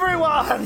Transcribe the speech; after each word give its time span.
Everyone! 0.00 0.64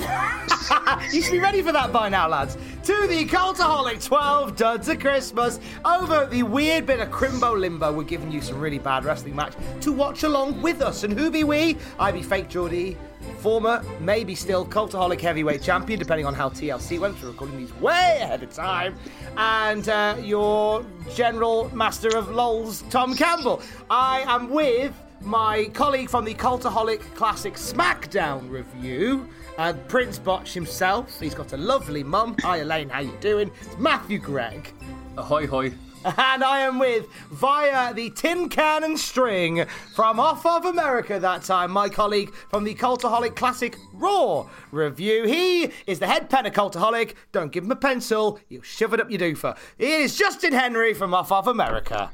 you 1.12 1.22
should 1.22 1.32
be 1.32 1.40
ready 1.40 1.62
for 1.62 1.72
that 1.72 1.90
by 1.90 2.06
now, 2.08 2.28
lads. 2.28 2.54
To 2.84 3.06
the 3.06 3.24
Cultaholic 3.24 4.04
12 4.04 4.56
Duds 4.56 4.88
of 4.88 4.98
Christmas. 4.98 5.58
Over 5.86 6.26
the 6.26 6.42
weird 6.42 6.84
bit 6.84 7.00
of 7.00 7.08
Crimbo 7.08 7.58
Limbo, 7.58 7.92
we're 7.92 8.02
giving 8.02 8.30
you 8.30 8.42
some 8.42 8.60
really 8.60 8.78
bad 8.78 9.06
wrestling 9.06 9.34
match 9.34 9.54
to 9.80 9.92
watch 9.92 10.24
along 10.24 10.60
with 10.60 10.82
us. 10.82 11.04
And 11.04 11.18
who 11.18 11.30
be 11.30 11.44
we? 11.44 11.78
I 11.98 12.12
be 12.12 12.22
Fake 12.22 12.50
Geordie, 12.50 12.98
former, 13.38 13.82
maybe 14.00 14.34
still 14.34 14.66
Cultaholic 14.66 15.20
Heavyweight 15.20 15.62
Champion, 15.62 15.98
depending 15.98 16.26
on 16.26 16.34
how 16.34 16.50
TLC 16.50 17.00
went. 17.00 17.20
We're 17.22 17.30
recording 17.30 17.56
these 17.56 17.74
way 17.76 18.18
ahead 18.20 18.42
of 18.42 18.52
time. 18.52 18.96
And 19.38 19.88
uh, 19.88 20.16
your 20.20 20.84
General 21.14 21.74
Master 21.74 22.18
of 22.18 22.28
LOLs, 22.28 22.88
Tom 22.90 23.16
Campbell. 23.16 23.62
I 23.88 24.24
am 24.26 24.50
with 24.50 24.92
my 25.24 25.66
colleague 25.72 26.10
from 26.10 26.24
the 26.24 26.34
Cultaholic 26.34 27.00
Classic 27.14 27.54
SmackDown 27.54 28.48
review, 28.50 29.28
uh, 29.58 29.72
Prince 29.88 30.18
Botch 30.18 30.52
himself. 30.52 31.20
He's 31.20 31.34
got 31.34 31.52
a 31.52 31.56
lovely 31.56 32.02
mum. 32.02 32.36
Hi, 32.40 32.58
Elaine, 32.58 32.88
how 32.88 33.00
you 33.00 33.16
doing? 33.20 33.50
It's 33.60 33.78
Matthew 33.78 34.18
Gregg. 34.18 34.72
Ahoy, 35.16 35.46
hoy. 35.46 35.72
And 36.04 36.42
I 36.42 36.60
am 36.60 36.80
with, 36.80 37.06
via 37.30 37.94
the 37.94 38.10
tin 38.10 38.48
can 38.48 38.82
and 38.82 38.98
string 38.98 39.64
from 39.94 40.18
off 40.18 40.44
of 40.44 40.64
America 40.64 41.20
that 41.20 41.42
time, 41.44 41.70
my 41.70 41.88
colleague 41.88 42.34
from 42.48 42.64
the 42.64 42.74
Cultaholic 42.74 43.36
Classic 43.36 43.76
Raw 43.92 44.48
review. 44.72 45.26
He 45.26 45.70
is 45.86 46.00
the 46.00 46.08
head 46.08 46.28
pen 46.28 46.46
of 46.46 46.52
Cultaholic. 46.52 47.14
Don't 47.30 47.52
give 47.52 47.62
him 47.62 47.70
a 47.70 47.76
pencil, 47.76 48.40
you'll 48.48 48.62
shove 48.62 48.94
it 48.94 49.00
up 49.00 49.10
your 49.10 49.20
doofer. 49.20 49.56
It 49.78 49.88
is 49.88 50.16
Justin 50.16 50.52
Henry 50.52 50.92
from 50.92 51.14
off 51.14 51.30
of 51.30 51.46
America. 51.46 52.10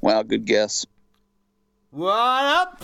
Wow, 0.00 0.22
good 0.22 0.46
guess. 0.46 0.86
What 1.90 2.44
up? 2.44 2.82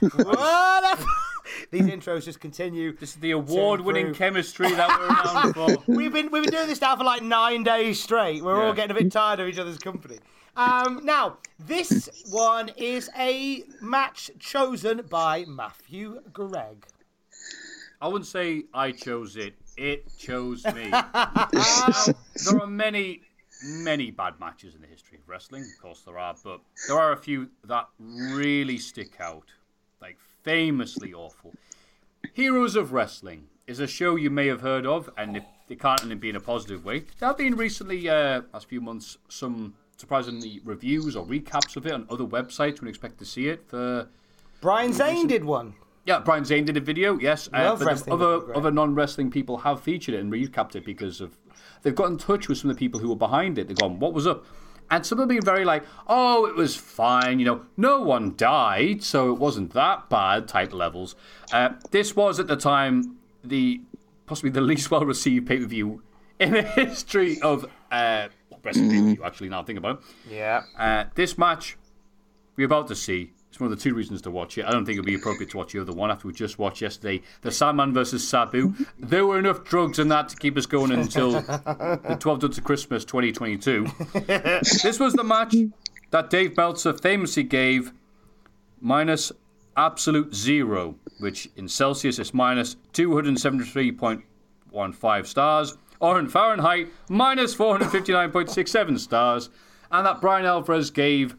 what 0.00 0.84
up? 0.84 0.98
These 1.70 1.82
intros 1.86 2.24
just 2.24 2.40
continue. 2.40 2.96
This 2.96 3.10
is 3.10 3.16
the 3.16 3.30
award-winning 3.32 4.14
chemistry 4.14 4.70
that 4.74 4.88
we're 4.98 5.06
around 5.06 5.54
for. 5.86 5.92
We've 5.92 6.12
been 6.12 6.30
we've 6.30 6.44
been 6.44 6.52
doing 6.52 6.66
this 6.68 6.80
now 6.80 6.96
for 6.96 7.04
like 7.04 7.22
nine 7.22 7.62
days 7.64 8.02
straight. 8.02 8.42
We're 8.42 8.60
all 8.60 8.68
Yeah. 8.70 8.74
getting 8.74 8.96
a 8.96 9.00
bit 9.00 9.12
tired 9.12 9.40
of 9.40 9.48
each 9.48 9.58
other's 9.58 9.78
company. 9.78 10.18
Um, 10.56 11.00
now, 11.04 11.38
this 11.58 12.08
one 12.30 12.70
is 12.76 13.08
a 13.16 13.62
match 13.80 14.30
chosen 14.38 15.02
by 15.08 15.44
Matthew 15.46 16.20
Gregg. 16.32 16.84
I 18.00 18.08
wouldn't 18.08 18.26
say 18.26 18.64
I 18.74 18.90
chose 18.92 19.36
it. 19.36 19.54
It 19.76 20.04
chose 20.18 20.64
me. 20.66 20.90
Now, 20.90 21.48
there 22.44 22.60
are 22.60 22.66
many, 22.66 23.22
many 23.62 24.10
bad 24.10 24.38
matches 24.40 24.74
in 24.74 24.80
the 24.80 24.86
history 24.86 25.18
of 25.18 25.28
wrestling. 25.28 25.62
Of 25.62 25.82
course, 25.82 26.02
there 26.02 26.18
are, 26.18 26.34
but 26.42 26.60
there 26.86 26.98
are 26.98 27.12
a 27.12 27.16
few 27.16 27.48
that 27.64 27.88
really 27.98 28.78
stick 28.78 29.20
out, 29.20 29.48
like 30.00 30.18
famously 30.42 31.12
awful. 31.12 31.54
Heroes 32.32 32.76
of 32.76 32.92
Wrestling 32.92 33.48
is 33.66 33.80
a 33.80 33.86
show 33.86 34.16
you 34.16 34.30
may 34.30 34.46
have 34.46 34.60
heard 34.60 34.86
of, 34.86 35.10
and 35.16 35.36
if 35.36 35.44
it 35.68 35.80
can't 35.80 36.20
be 36.20 36.30
in 36.30 36.36
a 36.36 36.40
positive 36.40 36.84
way. 36.84 37.00
There 37.18 37.28
have 37.28 37.36
been 37.36 37.56
recently, 37.56 38.08
uh, 38.08 38.42
last 38.52 38.68
few 38.68 38.80
months, 38.80 39.18
some 39.28 39.74
surprisingly 39.96 40.60
reviews 40.64 41.16
or 41.16 41.26
recaps 41.26 41.76
of 41.76 41.86
it 41.86 41.92
on 41.92 42.06
other 42.08 42.24
websites. 42.24 42.80
We 42.80 42.88
expect 42.88 43.18
to 43.18 43.24
see 43.24 43.48
it 43.48 43.64
for 43.66 44.08
Brian 44.60 44.92
Zane 44.92 45.26
did 45.26 45.44
one. 45.44 45.74
yeah, 46.06 46.20
Brian 46.20 46.44
Zane 46.44 46.64
did 46.64 46.76
a 46.76 46.80
video, 46.80 47.18
yes. 47.18 47.48
Uh, 47.52 47.76
but 47.76 48.08
other 48.10 48.30
would 48.30 48.40
be 48.40 48.46
great. 48.46 48.56
other 48.56 48.70
non 48.70 48.94
wrestling 48.94 49.30
people 49.30 49.58
have 49.58 49.80
featured 49.80 50.14
it 50.14 50.20
and 50.20 50.32
recapped 50.32 50.74
it 50.74 50.84
because 50.84 51.20
of 51.20 51.36
they've 51.82 51.94
got 51.94 52.10
in 52.10 52.18
touch 52.18 52.48
with 52.48 52.58
some 52.58 52.70
of 52.70 52.76
the 52.76 52.80
people 52.80 53.00
who 53.00 53.08
were 53.08 53.16
behind 53.16 53.58
it. 53.58 53.68
They've 53.68 53.76
gone, 53.76 53.98
"What 53.98 54.12
was 54.12 54.26
up?" 54.26 54.44
And 54.90 55.04
some 55.04 55.18
of 55.18 55.28
them 55.28 55.36
have 55.36 55.44
been 55.44 55.54
very 55.54 55.64
like, 55.64 55.84
"Oh, 56.06 56.46
it 56.46 56.54
was 56.54 56.76
fine. 56.76 57.38
You 57.38 57.44
know, 57.44 57.60
no 57.76 58.00
one 58.00 58.34
died, 58.36 59.02
so 59.02 59.30
it 59.30 59.38
wasn't 59.38 59.72
that 59.74 60.08
bad." 60.08 60.48
Type 60.48 60.72
levels. 60.72 61.14
Uh, 61.52 61.70
this 61.90 62.16
was 62.16 62.40
at 62.40 62.46
the 62.46 62.56
time 62.56 63.16
the 63.44 63.80
possibly 64.26 64.50
the 64.50 64.60
least 64.72 64.90
well 64.90 65.04
received 65.04 65.46
pay 65.46 65.58
per 65.58 65.66
view 65.66 66.02
in 66.38 66.52
the 66.52 66.62
history 66.84 67.40
of 67.40 67.66
uh, 67.90 68.28
wrestling 68.62 68.90
view. 68.90 69.24
Actually, 69.24 69.48
now 69.48 69.60
I 69.60 69.64
think 69.64 69.78
about 69.78 69.98
it. 69.98 70.34
Yeah. 70.34 70.62
Uh, 70.78 71.04
this 71.14 71.36
match 71.38 71.76
we're 72.56 72.66
about 72.66 72.88
to 72.88 72.96
see. 72.96 73.32
It's 73.48 73.58
one 73.58 73.72
of 73.72 73.78
the 73.78 73.82
two 73.82 73.94
reasons 73.94 74.20
to 74.22 74.30
watch 74.30 74.58
it. 74.58 74.66
I 74.66 74.72
don't 74.72 74.84
think 74.84 74.96
it'd 74.96 75.06
be 75.06 75.14
appropriate 75.14 75.50
to 75.52 75.56
watch 75.56 75.72
the 75.72 75.80
other 75.80 75.92
one 75.92 76.10
after 76.10 76.28
we 76.28 76.34
just 76.34 76.58
watched 76.58 76.82
yesterday 76.82 77.22
the 77.40 77.50
Sandman 77.50 77.94
versus 77.94 78.28
Sabu. 78.28 78.74
There 78.98 79.26
were 79.26 79.38
enough 79.38 79.64
drugs 79.64 79.98
in 79.98 80.08
that 80.08 80.28
to 80.30 80.36
keep 80.36 80.58
us 80.58 80.66
going 80.66 80.92
until 80.92 81.32
the 81.32 82.16
12 82.20 82.40
Duds 82.40 82.58
of 82.58 82.64
Christmas 82.64 83.06
2022. 83.06 83.86
this 84.26 85.00
was 85.00 85.14
the 85.14 85.24
match 85.24 85.54
that 86.10 86.30
Dave 86.30 86.56
Meltzer 86.56 86.92
famously 86.92 87.42
gave 87.42 87.92
minus 88.80 89.32
absolute 89.76 90.34
zero, 90.34 90.96
which 91.18 91.50
in 91.56 91.68
Celsius 91.68 92.18
is 92.18 92.32
minus 92.34 92.76
273.15 92.92 95.26
stars, 95.26 95.76
or 96.00 96.18
in 96.18 96.28
Fahrenheit, 96.28 96.88
minus 97.08 97.54
459.67 97.54 98.98
stars, 98.98 99.50
and 99.90 100.06
that 100.06 100.20
Bryan 100.20 100.44
Alvarez 100.44 100.90
gave 100.90 101.34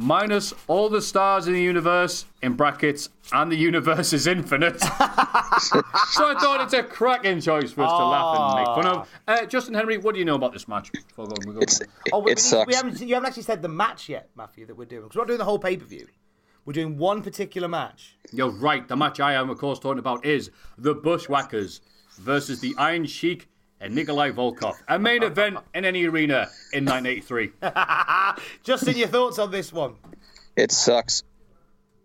minus 0.00 0.54
all 0.66 0.88
the 0.88 1.02
stars 1.02 1.46
in 1.46 1.52
the 1.52 1.60
universe, 1.62 2.24
in 2.42 2.54
brackets, 2.54 3.10
and 3.32 3.52
the 3.52 3.56
universe 3.56 4.12
is 4.12 4.26
infinite. 4.26 4.80
so 4.80 4.88
I 4.88 6.34
thought 6.40 6.60
it's 6.62 6.72
a 6.72 6.82
cracking 6.82 7.40
choice 7.40 7.70
for 7.70 7.82
us 7.82 7.90
to 7.92 8.04
laugh 8.06 8.36
and 8.38 8.56
make 8.56 8.66
fun 8.84 8.86
of. 8.86 9.08
Uh, 9.28 9.46
Justin 9.46 9.74
Henry, 9.74 9.98
what 9.98 10.14
do 10.14 10.18
you 10.18 10.24
know 10.24 10.34
about 10.36 10.52
this 10.54 10.66
match? 10.66 10.90
Before 10.92 11.26
we 11.26 11.34
go- 11.34 11.48
we 11.48 11.54
go- 11.54 11.60
It's, 11.60 11.80
Oh, 12.12 12.20
we, 12.20 12.32
it 12.32 12.36
we, 12.38 12.40
sucks. 12.40 12.66
we 12.66 12.74
haven't, 12.74 13.00
you 13.00 13.14
haven't 13.14 13.28
actually 13.28 13.42
said 13.42 13.60
the 13.62 13.68
match 13.68 14.08
yet, 14.08 14.30
Matthew, 14.34 14.64
that 14.66 14.76
we're 14.76 14.86
doing. 14.86 15.02
Because 15.02 15.16
we're 15.16 15.22
not 15.22 15.28
doing 15.28 15.38
the 15.38 15.44
whole 15.44 15.58
pay 15.58 15.76
per 15.76 15.84
view. 15.84 16.06
We're 16.64 16.72
doing 16.72 16.96
one 16.96 17.22
particular 17.22 17.68
match. 17.68 18.16
You're 18.32 18.50
right. 18.50 18.86
The 18.88 18.96
match 18.96 19.20
I 19.20 19.34
am, 19.34 19.50
of 19.50 19.58
course, 19.58 19.78
talking 19.78 19.98
about 19.98 20.24
is 20.24 20.50
the 20.78 20.94
Bushwhackers 20.94 21.80
versus 22.18 22.60
the 22.60 22.74
Iron 22.78 23.04
Sheik 23.06 23.48
and 23.80 23.94
Nikolai 23.94 24.30
Volkov. 24.30 24.76
A 24.88 24.98
main 24.98 25.22
event 25.22 25.58
in 25.74 25.84
any 25.84 26.04
arena 26.04 26.48
in 26.72 26.84
1983. 26.84 27.52
Justin, 28.62 28.96
your 28.96 29.08
thoughts 29.08 29.38
on 29.38 29.50
this 29.50 29.72
one? 29.72 29.94
It 30.56 30.72
sucks. 30.72 31.22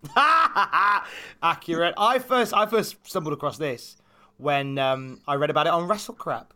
Accurate. 1.44 1.96
I 1.98 2.20
first 2.20 2.54
I 2.54 2.66
first 2.68 2.96
stumbled 3.04 3.34
across 3.34 3.58
this 3.58 3.98
when 4.38 4.78
um, 4.78 5.22
I 5.28 5.36
read 5.36 5.50
about 5.50 5.68
it 5.68 5.74
on 5.74 5.88
WrestleCrap. 5.88 6.48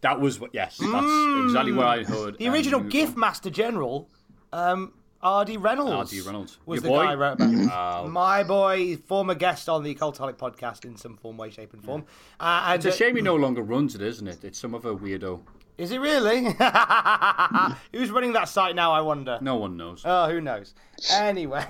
That 0.00 0.20
was 0.20 0.38
what, 0.38 0.50
yes, 0.52 0.78
that's 0.78 1.44
exactly 1.44 1.72
what 1.72 1.86
I 1.86 2.04
heard. 2.04 2.38
The 2.38 2.48
original 2.48 2.80
um, 2.80 2.88
Gift 2.88 3.16
Master 3.16 3.50
General, 3.50 4.08
um, 4.52 4.92
R.D. 5.20 5.56
Reynolds. 5.56 6.12
R.D. 6.12 6.20
Reynolds. 6.20 6.58
was 6.64 6.76
Your 6.76 6.82
the 6.82 6.88
boy? 6.88 7.04
guy 7.04 7.12
I 7.12 7.14
wrote 7.16 7.32
about. 7.40 8.04
it. 8.06 8.08
My 8.10 8.44
boy, 8.44 8.96
former 8.96 9.34
guest 9.34 9.68
on 9.68 9.82
the 9.82 9.94
Cultaholic 9.94 10.34
podcast 10.34 10.84
in 10.84 10.96
some 10.96 11.16
form, 11.16 11.36
way, 11.36 11.50
shape, 11.50 11.72
and 11.72 11.82
form. 11.84 12.04
Uh, 12.38 12.66
and, 12.68 12.84
It's 12.84 12.94
a 12.94 12.96
shame 12.96 13.16
he 13.16 13.22
no 13.22 13.34
longer 13.34 13.62
runs 13.62 13.94
it, 13.94 14.02
isn't 14.02 14.28
it? 14.28 14.44
It's 14.44 14.58
some 14.58 14.74
other 14.74 14.94
weirdo. 14.94 15.40
Is 15.76 15.90
it 15.92 15.98
really? 16.00 16.44
Who's 17.92 18.10
running 18.10 18.32
that 18.32 18.48
site 18.48 18.74
now? 18.74 18.92
I 18.92 19.00
wonder. 19.00 19.38
No 19.40 19.56
one 19.56 19.76
knows. 19.76 20.02
Oh, 20.04 20.28
who 20.28 20.40
knows? 20.40 20.74
Anyway. 21.12 21.64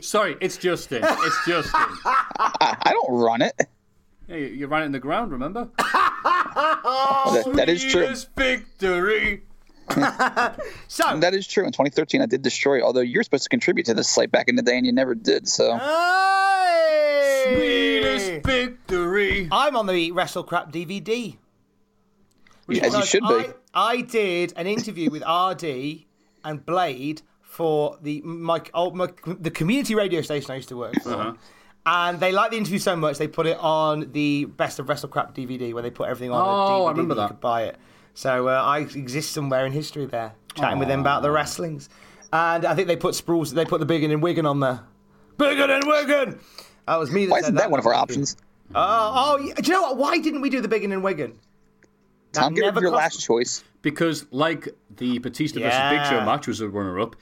Sorry, 0.00 0.36
it's 0.40 0.56
Justin. 0.56 1.02
It's 1.04 1.46
Justin. 1.46 1.72
I, 2.04 2.76
I 2.82 2.92
don't 2.92 3.18
run 3.18 3.42
it. 3.42 3.54
Yeah, 4.28 4.36
you, 4.36 4.46
you 4.46 4.66
ran 4.66 4.82
it 4.82 4.86
in 4.86 4.92
the 4.92 5.00
ground, 5.00 5.32
remember? 5.32 5.68
That, 6.54 7.44
that 7.54 7.68
is 7.70 7.82
true. 7.82 8.14
Victory. 8.36 9.42
So, 10.88 11.18
That 11.20 11.34
is 11.34 11.46
true. 11.46 11.64
In 11.64 11.72
2013, 11.72 12.20
I 12.22 12.26
did 12.26 12.42
destroy. 12.42 12.82
Although 12.82 13.00
you're 13.00 13.22
supposed 13.22 13.44
to 13.44 13.48
contribute 13.48 13.86
to 13.86 13.94
this 13.94 14.08
site 14.08 14.30
back 14.30 14.48
in 14.48 14.56
the 14.56 14.62
day, 14.62 14.76
and 14.76 14.84
you 14.86 14.92
never 14.92 15.14
did. 15.14 15.48
So 15.48 15.76
Hey! 15.78 17.54
Sweetest 17.54 18.46
victory. 18.46 19.48
I'm 19.50 19.76
on 19.76 19.86
the 19.86 20.12
WrestleCrap 20.12 20.72
DVD. 20.72 21.36
as 22.68 22.76
you 22.76 22.80
Because 22.80 23.08
should 23.08 23.22
be. 23.22 23.26
I, 23.34 23.54
I 23.74 24.00
did 24.02 24.52
an 24.56 24.66
interview 24.66 25.10
with 25.10 25.22
RD 25.28 26.04
and 26.44 26.64
Blade 26.64 27.22
for 27.42 27.98
the 28.02 28.22
my, 28.22 28.62
oh, 28.74 28.90
my 28.92 29.08
the 29.26 29.50
community 29.50 29.94
radio 29.94 30.22
station 30.22 30.50
I 30.50 30.56
used 30.56 30.68
to 30.70 30.76
work 30.76 30.94
for. 31.02 31.12
Uh-huh. 31.12 31.32
And 31.84 32.20
they 32.20 32.30
liked 32.30 32.52
the 32.52 32.58
interview 32.58 32.78
so 32.78 32.94
much 32.94 33.18
they 33.18 33.26
put 33.26 33.46
it 33.46 33.58
on 33.58 34.12
the 34.12 34.44
Best 34.44 34.78
of 34.78 34.86
WrestleCrap 34.86 35.34
DVD 35.34 35.74
where 35.74 35.82
they 35.82 35.90
put 35.90 36.08
everything 36.08 36.30
on 36.30 36.40
Oh, 36.40 36.44
a 36.44 36.70
DVD 36.70 36.86
I 36.86 36.90
remember 36.92 37.14
that 37.16 37.22
you 37.22 37.28
could 37.28 37.40
buy 37.40 37.64
it. 37.64 37.76
So 38.14 38.48
uh, 38.48 38.62
I 38.62 38.80
exist 38.80 39.32
somewhere 39.32 39.66
in 39.66 39.72
history 39.72 40.06
there, 40.06 40.34
chatting 40.54 40.78
with 40.78 40.88
them 40.88 41.00
about 41.00 41.22
the 41.22 41.30
wrestlings. 41.30 41.88
And 42.32 42.64
I 42.64 42.74
think 42.74 42.88
they 42.88 42.96
put 42.96 43.14
spruce. 43.14 43.50
They 43.50 43.64
put 43.64 43.80
the 43.80 43.86
Biggin 43.86 44.10
and 44.10 44.22
Wigan 44.22 44.46
on 44.46 44.60
there. 44.60 44.80
Biggin 45.38 45.70
and 45.70 45.86
Wigan. 45.86 46.40
That 46.86 46.96
was 46.96 47.10
me. 47.10 47.26
That 47.26 47.32
Why 47.32 47.38
isn't 47.38 47.54
that 47.56 47.70
one 47.70 47.80
of 47.80 47.86
our 47.86 47.94
options? 47.94 48.36
Oh, 48.74 49.36
oh, 49.38 49.38
yeah. 49.38 49.54
do 49.54 49.70
you 49.70 49.72
know 49.72 49.82
what? 49.82 49.96
Why 49.98 50.18
didn't 50.18 50.40
we 50.40 50.50
do 50.50 50.60
the 50.60 50.68
Biggin 50.68 50.92
and 50.92 51.04
Wigan? 51.04 51.38
That 52.32 52.40
Tom, 52.40 52.54
get 52.54 52.62
rid 52.62 52.66
never 52.66 52.80
your 52.80 52.90
cost- 52.90 53.16
last 53.16 53.26
choice. 53.26 53.64
Because, 53.82 54.26
like 54.30 54.68
the 54.96 55.18
Batista 55.18 55.60
versus 55.60 55.90
Big 55.90 56.06
Show 56.06 56.24
match 56.24 56.46
was 56.46 56.60
a 56.60 56.68
runner 56.68 57.00
up, 57.00 57.16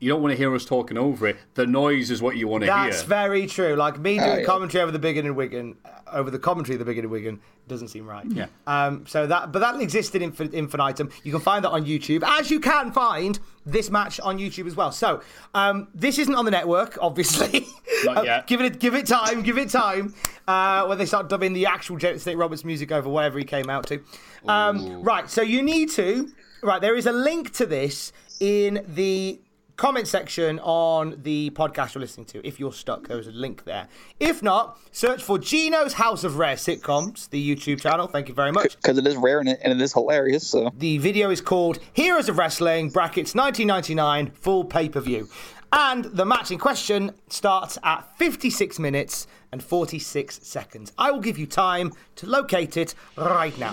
you 0.00 0.08
don't 0.08 0.20
want 0.22 0.32
to 0.32 0.36
hear 0.36 0.52
us 0.54 0.64
talking 0.64 0.98
over 0.98 1.28
it. 1.28 1.36
The 1.54 1.66
noise 1.66 2.10
is 2.10 2.20
what 2.20 2.36
you 2.36 2.48
want 2.48 2.62
to 2.62 2.66
That's 2.66 2.82
hear. 2.82 2.90
That's 2.90 3.02
very 3.04 3.46
true. 3.46 3.76
Like 3.76 3.98
me 4.00 4.18
doing 4.18 4.28
Oh, 4.30 4.36
yeah. 4.38 4.44
commentary 4.44 4.82
over 4.82 4.90
the 4.90 4.98
Biggin 4.98 5.26
and 5.26 5.36
Wigan, 5.36 5.76
uh, 5.84 5.90
over 6.12 6.30
the 6.30 6.38
commentary 6.38 6.74
of 6.74 6.78
the 6.80 6.84
Biggin 6.84 7.04
and 7.04 7.12
Wigan, 7.12 7.40
doesn't 7.68 7.88
seem 7.88 8.06
right. 8.06 8.26
Yeah. 8.26 8.46
Um. 8.66 9.06
So 9.06 9.26
that, 9.28 9.52
but 9.52 9.60
that 9.60 9.80
existed 9.80 10.22
in 10.22 10.34
infinitum. 10.52 11.10
You 11.22 11.30
can 11.30 11.40
find 11.40 11.64
that 11.64 11.70
on 11.70 11.84
YouTube, 11.84 12.24
as 12.26 12.50
you 12.50 12.58
can 12.58 12.90
find 12.92 13.38
this 13.64 13.90
match 13.90 14.18
on 14.20 14.38
YouTube 14.38 14.66
as 14.66 14.74
well. 14.74 14.90
So, 14.90 15.22
um, 15.54 15.86
this 15.94 16.18
isn't 16.18 16.34
on 16.34 16.44
the 16.46 16.50
network, 16.50 16.98
obviously. 17.00 17.66
Not 18.04 18.16
Uh, 18.18 18.22
yet. 18.22 18.46
give 18.46 18.60
it, 18.62 18.80
give 18.80 18.94
it 18.94 19.06
time. 19.06 19.42
Give 19.42 19.58
it 19.58 19.68
time. 19.68 20.14
Uh, 20.48 20.86
when 20.86 20.96
they 20.98 21.04
start 21.06 21.28
dubbing 21.28 21.52
the 21.52 21.66
actual 21.66 21.96
James 21.98 22.22
Snake 22.22 22.38
Roberts 22.38 22.64
music 22.64 22.90
over 22.90 23.08
whatever 23.08 23.38
he 23.38 23.44
came 23.44 23.68
out 23.70 23.86
to. 23.88 24.02
Um, 24.48 25.02
right. 25.02 25.28
So 25.30 25.42
you 25.42 25.62
need 25.62 25.90
to. 25.90 26.32
Right. 26.62 26.80
There 26.80 26.96
is 26.96 27.06
a 27.06 27.12
link 27.12 27.52
to 27.52 27.66
this 27.66 28.12
in 28.40 28.84
the 28.88 29.38
comment 29.80 30.06
section 30.06 30.58
on 30.58 31.16
the 31.22 31.48
podcast 31.52 31.94
you're 31.94 32.02
listening 32.02 32.26
to. 32.26 32.46
If 32.46 32.60
you're 32.60 32.70
stuck, 32.72 33.08
there's 33.08 33.26
a 33.26 33.32
link 33.32 33.64
there. 33.64 33.88
If 34.20 34.42
not, 34.42 34.78
search 34.92 35.22
for 35.22 35.38
Gino's 35.38 35.94
House 35.94 36.22
of 36.22 36.36
Rare 36.36 36.56
Sitcoms, 36.56 37.30
the 37.30 37.56
YouTube 37.56 37.80
channel. 37.80 38.06
Thank 38.06 38.28
you 38.28 38.34
very 38.34 38.52
much. 38.52 38.76
Because 38.76 38.98
it 38.98 39.06
is 39.06 39.16
rare 39.16 39.38
and 39.38 39.48
it, 39.48 39.58
and 39.64 39.72
it 39.72 39.82
is 39.82 39.94
hilarious. 39.94 40.46
So 40.46 40.70
The 40.76 40.98
video 40.98 41.30
is 41.30 41.40
called 41.40 41.78
Heroes 41.94 42.28
of 42.28 42.36
Wrestling, 42.36 42.90
brackets 42.90 43.34
1999, 43.34 44.32
full 44.32 44.64
pay 44.66 44.90
per 44.90 45.00
view. 45.00 45.30
And 45.72 46.04
the 46.04 46.26
match 46.26 46.50
in 46.50 46.58
question 46.58 47.12
starts 47.30 47.78
at 47.82 48.18
56 48.18 48.78
minutes 48.78 49.26
and 49.50 49.62
46 49.62 50.40
seconds. 50.42 50.92
I 50.98 51.10
will 51.10 51.20
give 51.20 51.38
you 51.38 51.46
time 51.46 51.92
to 52.16 52.26
locate 52.26 52.76
it 52.76 52.94
right 53.16 53.56
now. 53.58 53.72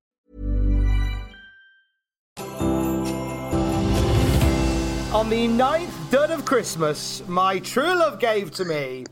On 5.13 5.29
the 5.29 5.45
ninth 5.47 6.09
dud 6.09 6.31
of 6.31 6.45
Christmas, 6.45 7.21
my 7.27 7.59
true 7.59 7.95
love 7.95 8.17
gave 8.19 8.49
to 8.51 8.63
me 8.63 9.03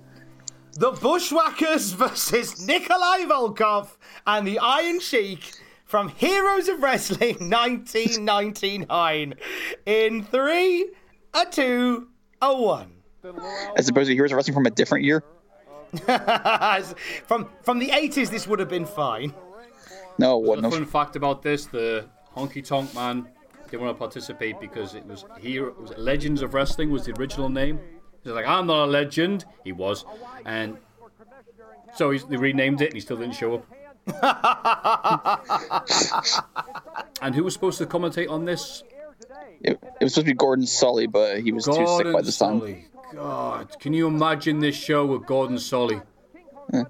the 0.74 0.92
Bushwhackers 0.92 1.92
versus 1.98 2.66
Nikolai 2.66 3.26
Volkov 3.26 3.98
and 4.26 4.48
the 4.48 4.60
Iron 4.60 5.02
Sheik 5.02 5.52
from 5.84 6.08
Heroes 6.10 6.70
of 6.70 6.82
Wrestling 6.82 7.36
1999 7.50 9.34
in 9.86 10.24
three, 10.24 10.90
a 11.34 11.46
two, 11.46 12.08
a 12.42 12.56
one. 12.56 12.94
as 13.76 13.90
opposed 13.90 14.08
to 14.08 14.14
Heroes 14.14 14.32
of 14.32 14.38
Wrestling 14.38 14.56
from 14.56 14.68
a 14.68 14.72
different 14.72 15.04
year. 15.04 15.22
from 17.28 17.50
from 17.64 17.80
the 17.80 17.90
80s, 17.90 18.30
this 18.30 18.48
would 18.48 18.60
have 18.60 18.70
been 18.70 18.86
fine. 18.86 19.34
No, 20.18 20.40
it 20.40 20.44
The 20.44 20.50
wasn't. 20.50 20.74
fun 20.74 20.86
fact 20.86 21.16
about 21.18 21.42
this: 21.42 21.66
the 21.66 22.06
Honky 22.38 22.66
Tonk 22.66 22.94
Man 22.96 23.28
didn't 23.72 23.86
want 23.86 23.96
to 23.96 24.00
participate 24.00 24.60
because 24.60 24.96
it 24.96 25.06
was 25.06 25.26
here. 25.40 25.72
Was 25.72 25.98
Legends 25.98 26.42
of 26.42 26.54
Wrestling 26.54 26.92
was 26.92 27.06
the 27.06 27.14
original 27.20 27.50
name. 27.50 27.80
He's 28.24 28.34
like, 28.34 28.46
I'm 28.46 28.68
not 28.68 28.86
a 28.86 28.86
legend. 28.86 29.46
He 29.64 29.72
was, 29.72 30.06
and 30.46 30.78
so 31.96 32.12
he's, 32.12 32.26
they 32.26 32.38
renamed 32.38 32.82
it, 32.82 32.88
and 32.88 32.96
he 32.96 33.00
still 33.00 33.18
didn't 33.18 33.36
show 33.36 33.56
up. 33.56 33.66
and 37.22 37.36
who 37.36 37.44
was 37.44 37.54
supposed 37.54 37.78
to 37.78 37.86
commentate 37.86 38.30
on 38.30 38.46
this? 38.46 38.84
It, 39.62 39.72
it 39.72 40.04
was 40.04 40.14
supposed 40.14 40.28
to 40.28 40.34
be 40.34 40.34
Gordon 40.34 40.66
Solie, 40.66 41.12
but 41.12 41.42
he 41.42 41.52
was 41.52 41.66
too 41.66 41.74
sick 41.74 42.12
by 42.12 42.22
the 42.22 42.32
time. 42.32 42.62
Solie. 42.62 42.86
God, 43.14 43.80
can 43.80 43.94
you 43.94 44.08
imagine 44.08 44.60
this 44.60 44.76
show 44.76 45.06
with 45.06 45.26
Gordon 45.26 45.58
Solie? 45.58 46.02
Eh. 46.74 46.84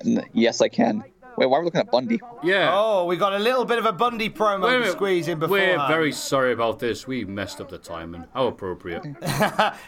And 0.00 0.24
yes, 0.32 0.60
I 0.60 0.68
can. 0.68 1.04
Wait, 1.38 1.46
why 1.46 1.58
are 1.58 1.60
we 1.60 1.66
looking 1.66 1.80
at 1.80 1.90
Bundy? 1.90 2.20
Yeah. 2.42 2.70
Oh, 2.72 3.04
we 3.04 3.16
got 3.16 3.32
a 3.32 3.38
little 3.38 3.64
bit 3.64 3.78
of 3.78 3.86
a 3.86 3.92
Bundy 3.92 4.28
promo 4.28 4.64
Wait 4.64 4.80
a 4.80 4.84
to 4.86 4.90
squeeze 4.90 5.28
in 5.28 5.38
before. 5.38 5.56
We're 5.58 5.86
very 5.88 6.10
sorry 6.12 6.52
about 6.52 6.78
this. 6.80 7.06
We 7.06 7.24
messed 7.24 7.60
up 7.60 7.68
the 7.68 7.78
timing. 7.78 8.24
How 8.34 8.46
appropriate. 8.48 9.04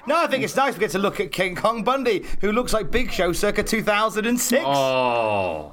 No, 0.06 0.16
I 0.16 0.26
think 0.28 0.44
it's 0.44 0.56
nice 0.56 0.74
we 0.74 0.80
get 0.80 0.90
to 0.92 0.98
look 0.98 1.20
at 1.20 1.32
King 1.32 1.54
Kong 1.56 1.82
Bundy, 1.84 2.24
who 2.40 2.52
looks 2.52 2.72
like 2.72 2.90
Big 2.90 3.10
Show 3.10 3.32
circa 3.32 3.62
2006. 3.62 4.64
Oh, 4.66 5.72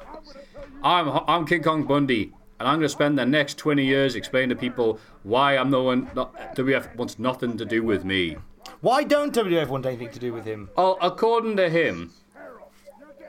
I'm 0.84 1.10
I'm 1.28 1.46
King 1.46 1.64
Kong 1.64 1.84
Bundy, 1.86 2.34
and 2.60 2.68
I'm 2.68 2.76
going 2.76 2.82
to 2.82 2.90
spend 2.90 3.18
the 3.18 3.26
next 3.26 3.58
20 3.58 3.84
years 3.86 4.16
explaining 4.16 4.50
to 4.50 4.56
people 4.56 5.00
why 5.24 5.58
I'm 5.58 5.70
no 5.70 5.84
one. 5.84 6.10
Not, 6.16 6.56
WF 6.56 6.96
wants 6.96 7.20
nothing 7.20 7.58
to 7.58 7.66
do 7.66 7.84
with 7.84 8.04
me. 8.04 8.38
Why 8.82 9.04
don't 9.04 9.34
WWF 9.34 9.68
want 9.68 9.86
anything 9.86 10.12
to 10.12 10.20
do 10.20 10.34
with 10.34 10.46
him? 10.46 10.70
Oh, 10.78 10.98
according 11.02 11.58
to 11.58 11.70
him, 11.70 12.12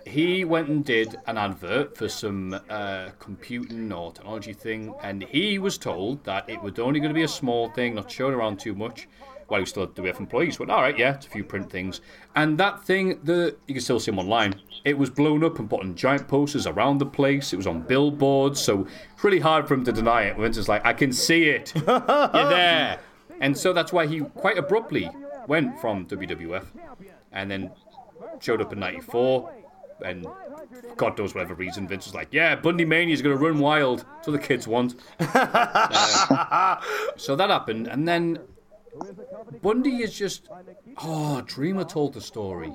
he 0.08 0.44
went 0.44 0.68
and 0.68 0.84
did 0.84 1.16
an 1.26 1.38
advert 1.38 1.96
for 1.96 2.08
some 2.08 2.58
uh, 2.68 3.10
computing 3.18 3.92
or 3.92 4.12
technology 4.12 4.52
thing, 4.52 4.94
and 5.02 5.22
he 5.24 5.58
was 5.58 5.78
told 5.78 6.24
that 6.24 6.48
it 6.48 6.62
was 6.62 6.78
only 6.78 7.00
going 7.00 7.10
to 7.10 7.14
be 7.14 7.22
a 7.22 7.28
small 7.28 7.68
thing, 7.70 7.94
not 7.94 8.10
shown 8.10 8.32
around 8.34 8.58
too 8.58 8.74
much. 8.74 9.08
while 9.48 9.58
he 9.60 9.62
was 9.62 9.70
still 9.70 9.84
a 9.84 9.88
WF 9.88 10.20
employee. 10.20 10.50
So, 10.50 10.60
went, 10.60 10.70
all 10.70 10.82
right, 10.82 10.98
yeah, 10.98 11.14
it's 11.14 11.26
a 11.26 11.30
few 11.30 11.42
print 11.42 11.70
things. 11.70 12.02
And 12.36 12.58
that 12.58 12.84
thing, 12.84 13.18
the 13.24 13.56
you 13.66 13.74
can 13.74 13.80
still 13.82 13.98
see 13.98 14.10
him 14.10 14.18
online. 14.18 14.54
It 14.84 14.96
was 14.98 15.08
blown 15.10 15.42
up 15.42 15.58
and 15.58 15.68
put 15.70 15.80
on 15.80 15.94
giant 15.94 16.28
posters 16.28 16.66
around 16.66 16.98
the 16.98 17.06
place. 17.06 17.52
It 17.54 17.56
was 17.56 17.66
on 17.66 17.80
billboards, 17.82 18.60
so 18.60 18.86
it's 19.14 19.24
really 19.24 19.40
hard 19.40 19.66
for 19.66 19.74
him 19.74 19.84
to 19.84 19.92
deny 19.92 20.22
it. 20.24 20.36
Vince 20.36 20.58
is 20.58 20.68
like, 20.68 20.84
I 20.84 20.92
can 20.92 21.12
see 21.12 21.48
it. 21.48 21.72
You're 21.74 21.84
there. 21.86 23.00
And 23.40 23.56
so 23.56 23.72
that's 23.72 23.92
why 23.92 24.06
he 24.06 24.20
quite 24.20 24.58
abruptly 24.58 25.08
went 25.46 25.80
from 25.80 26.06
WWF 26.06 26.66
and 27.32 27.50
then 27.50 27.70
showed 28.40 28.60
up 28.60 28.72
in 28.72 28.80
94 28.80 29.50
and 30.04 30.26
God 30.96 31.18
knows 31.18 31.34
whatever 31.34 31.54
reason, 31.54 31.86
Vince 31.88 32.06
was 32.06 32.14
like, 32.14 32.28
"Yeah, 32.32 32.54
Bundy 32.56 32.84
Mania 32.84 33.14
is 33.14 33.22
going 33.22 33.36
to 33.36 33.42
run 33.44 33.58
wild." 33.58 34.04
That's 34.16 34.28
what 34.28 34.32
the 34.40 34.46
kids 34.46 34.66
want. 34.68 34.94
Uh, 35.20 36.80
so 37.16 37.36
that 37.36 37.50
happened, 37.50 37.86
and 37.88 38.06
then 38.06 38.38
Bundy 39.62 40.02
is 40.02 40.16
just. 40.16 40.48
Oh, 41.02 41.40
Dreamer 41.42 41.84
told 41.84 42.14
the 42.14 42.20
story 42.20 42.72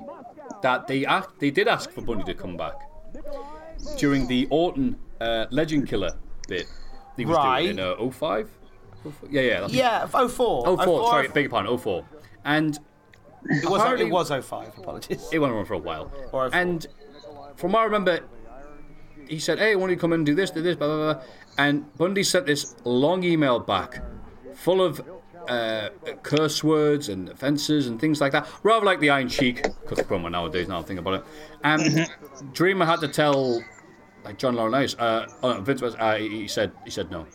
that 0.62 0.86
they 0.86 1.04
act, 1.06 1.38
they 1.40 1.50
did 1.50 1.68
ask 1.68 1.90
for 1.90 2.00
Bundy 2.00 2.24
to 2.24 2.34
come 2.34 2.56
back 2.56 2.74
during 3.98 4.26
the 4.26 4.46
Orton 4.50 4.96
uh, 5.20 5.46
Legend 5.50 5.88
Killer 5.88 6.10
bit. 6.48 6.66
He 7.16 7.24
was 7.24 7.36
Right. 7.36 7.62
doing 7.64 7.78
in 7.78 7.84
uh, 7.84 8.10
05? 8.10 8.50
Yeah, 9.30 9.40
yeah. 9.42 9.60
That's 9.60 9.72
Yeah, 9.74 10.06
04. 10.06 10.28
04, 10.76 11.06
sorry, 11.08 11.28
beg 11.28 11.44
your 11.44 11.50
pardon, 11.50 11.76
04. 11.78 12.04
And 12.44 12.78
It 13.44 13.68
was, 13.68 14.00
it 14.00 14.10
was 14.10 14.28
05, 14.30 14.78
apologies. 14.78 15.28
it 15.32 15.38
went 15.38 15.52
on 15.54 15.64
for 15.66 15.74
a 15.74 15.78
while. 15.78 16.10
Or 16.32 16.50
And 16.52 16.86
from 17.56 17.72
what 17.72 17.80
I 17.80 17.84
remember, 17.84 18.20
he 19.28 19.38
said, 19.38 19.58
"Hey, 19.58 19.72
I 19.72 19.74
want 19.74 19.90
you 19.90 19.96
come 19.96 20.12
in 20.12 20.20
and 20.20 20.26
do 20.26 20.34
this, 20.34 20.50
do 20.50 20.62
this, 20.62 20.76
blah 20.76 20.88
blah 20.88 21.14
blah." 21.14 21.22
And 21.58 21.92
Bundy 21.96 22.22
sent 22.22 22.46
this 22.46 22.74
long 22.84 23.22
email 23.22 23.58
back, 23.58 24.02
full 24.54 24.82
of 24.82 25.00
uh, 25.48 25.90
curse 26.22 26.64
words 26.64 27.08
and 27.08 27.28
offences 27.28 27.86
and 27.86 28.00
things 28.00 28.20
like 28.20 28.32
that. 28.32 28.48
Rather 28.62 28.84
like 28.84 29.00
the 29.00 29.10
Iron 29.10 29.28
Sheik, 29.28 29.62
because 29.62 29.98
promo 30.06 30.30
nowadays. 30.30 30.68
Now 30.68 30.80
I 30.80 30.82
think 30.82 31.00
about 31.00 31.14
it. 31.14 31.24
And 31.62 32.08
Dreamer 32.52 32.84
had 32.84 33.00
to 33.00 33.08
tell, 33.08 33.62
like 34.24 34.38
John 34.38 34.54
Laurinaitis, 34.56 34.96
uh, 34.98 35.26
uh, 35.42 35.60
Vince 35.60 35.82
was, 35.82 35.94
uh, 35.96 36.16
he 36.16 36.28
he 36.42 36.48
said, 36.48 36.72
he 36.84 36.90
said 36.90 37.10
no. 37.10 37.26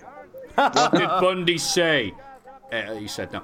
what 0.55 0.91
did 0.91 1.07
Bundy 1.21 1.57
say? 1.57 2.13
Uh, 2.71 2.95
he 2.95 3.07
said 3.07 3.31
no. 3.31 3.43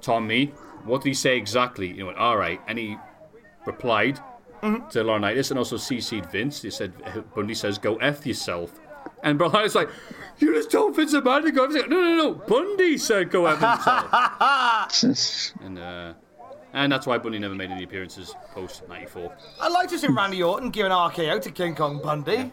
Tommy, 0.00 0.46
what 0.84 1.02
did 1.02 1.10
he 1.10 1.14
say 1.14 1.36
exactly? 1.36 1.88
You 1.88 2.04
know, 2.04 2.14
all 2.14 2.36
right, 2.36 2.60
and 2.66 2.78
he 2.78 2.96
replied 3.66 4.18
to 4.62 5.02
Laurinaitis 5.04 5.50
and 5.50 5.58
also 5.58 5.76
CC'd 5.76 6.26
Vince. 6.30 6.62
He 6.62 6.70
said, 6.70 6.92
Bundy 7.34 7.54
says, 7.54 7.78
go 7.78 7.96
F 7.96 8.26
yourself. 8.26 8.78
And 9.22 9.38
Laurinaitis 9.38 9.74
like, 9.74 9.88
you 10.38 10.54
just 10.54 10.70
told 10.70 10.96
Vince 10.96 11.12
about 11.14 11.42
to 11.44 11.52
go 11.52 11.64
F 11.64 11.70
himself. 11.72 11.90
No, 11.90 12.00
no, 12.00 12.16
no. 12.16 12.32
Bundy 12.34 12.96
said 12.98 13.30
go 13.30 13.46
F 13.46 13.58
himself. 13.60 15.52
and, 15.62 15.78
uh, 15.78 16.12
and 16.72 16.92
that's 16.92 17.06
why 17.06 17.18
Bundy 17.18 17.38
never 17.38 17.54
made 17.54 17.70
any 17.70 17.84
appearances 17.84 18.34
post 18.52 18.86
94. 18.88 19.34
I'd 19.60 19.72
like 19.72 19.88
to 19.90 19.98
see 19.98 20.06
Randy 20.08 20.42
Orton 20.42 20.70
give 20.70 20.86
an 20.86 20.92
RKO 20.92 21.40
to 21.42 21.50
King 21.50 21.74
Kong 21.74 22.00
Bundy. 22.02 22.52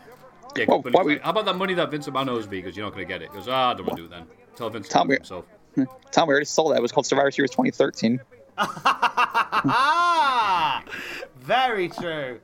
Yeah, 0.55 0.65
Well, 0.67 0.79
Bundy's 0.81 1.03
we- 1.05 1.13
like, 1.13 1.23
how 1.23 1.29
about 1.31 1.45
that 1.45 1.55
money 1.55 1.73
that 1.75 1.91
Vince 1.91 2.07
McMahon 2.07 2.29
owes 2.29 2.47
me? 2.47 2.57
Because 2.61 2.75
you're 2.75 2.85
not 2.85 2.93
going 2.95 3.05
to 3.07 3.13
get 3.13 3.21
it. 3.21 3.29
He 3.29 3.35
goes, 3.37 3.47
ah, 3.47 3.71
I 3.71 3.73
don't 3.73 3.85
want 3.85 3.97
to 3.97 4.03
do 4.03 4.05
it 4.05 4.11
then. 4.11 4.25
Tell 4.55 4.69
Vince 4.69 4.87
to 4.87 4.93
Tom, 4.93 5.07
do 5.07 5.13
it 5.13 5.15
we- 5.15 5.17
himself. 5.17 5.45
Tom, 6.11 6.27
we 6.27 6.31
already 6.31 6.45
sold 6.45 6.71
that. 6.71 6.77
It 6.77 6.81
was 6.81 6.91
called 6.91 7.05
Survivor 7.05 7.29
Series 7.31 7.51
2013. 7.51 8.19
Very 11.47 11.87
true. 11.87 12.41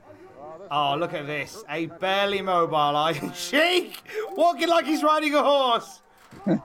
Oh, 0.70 0.96
look 0.98 1.12
at 1.12 1.26
this. 1.26 1.62
A 1.68 1.86
barely 1.86 2.40
mobile 2.40 2.96
Iron 2.96 3.32
Sheik 3.34 4.02
walking 4.32 4.68
like 4.68 4.86
he's 4.86 5.02
riding 5.02 5.34
a 5.34 5.42
horse. 5.42 6.00
And 6.46 6.56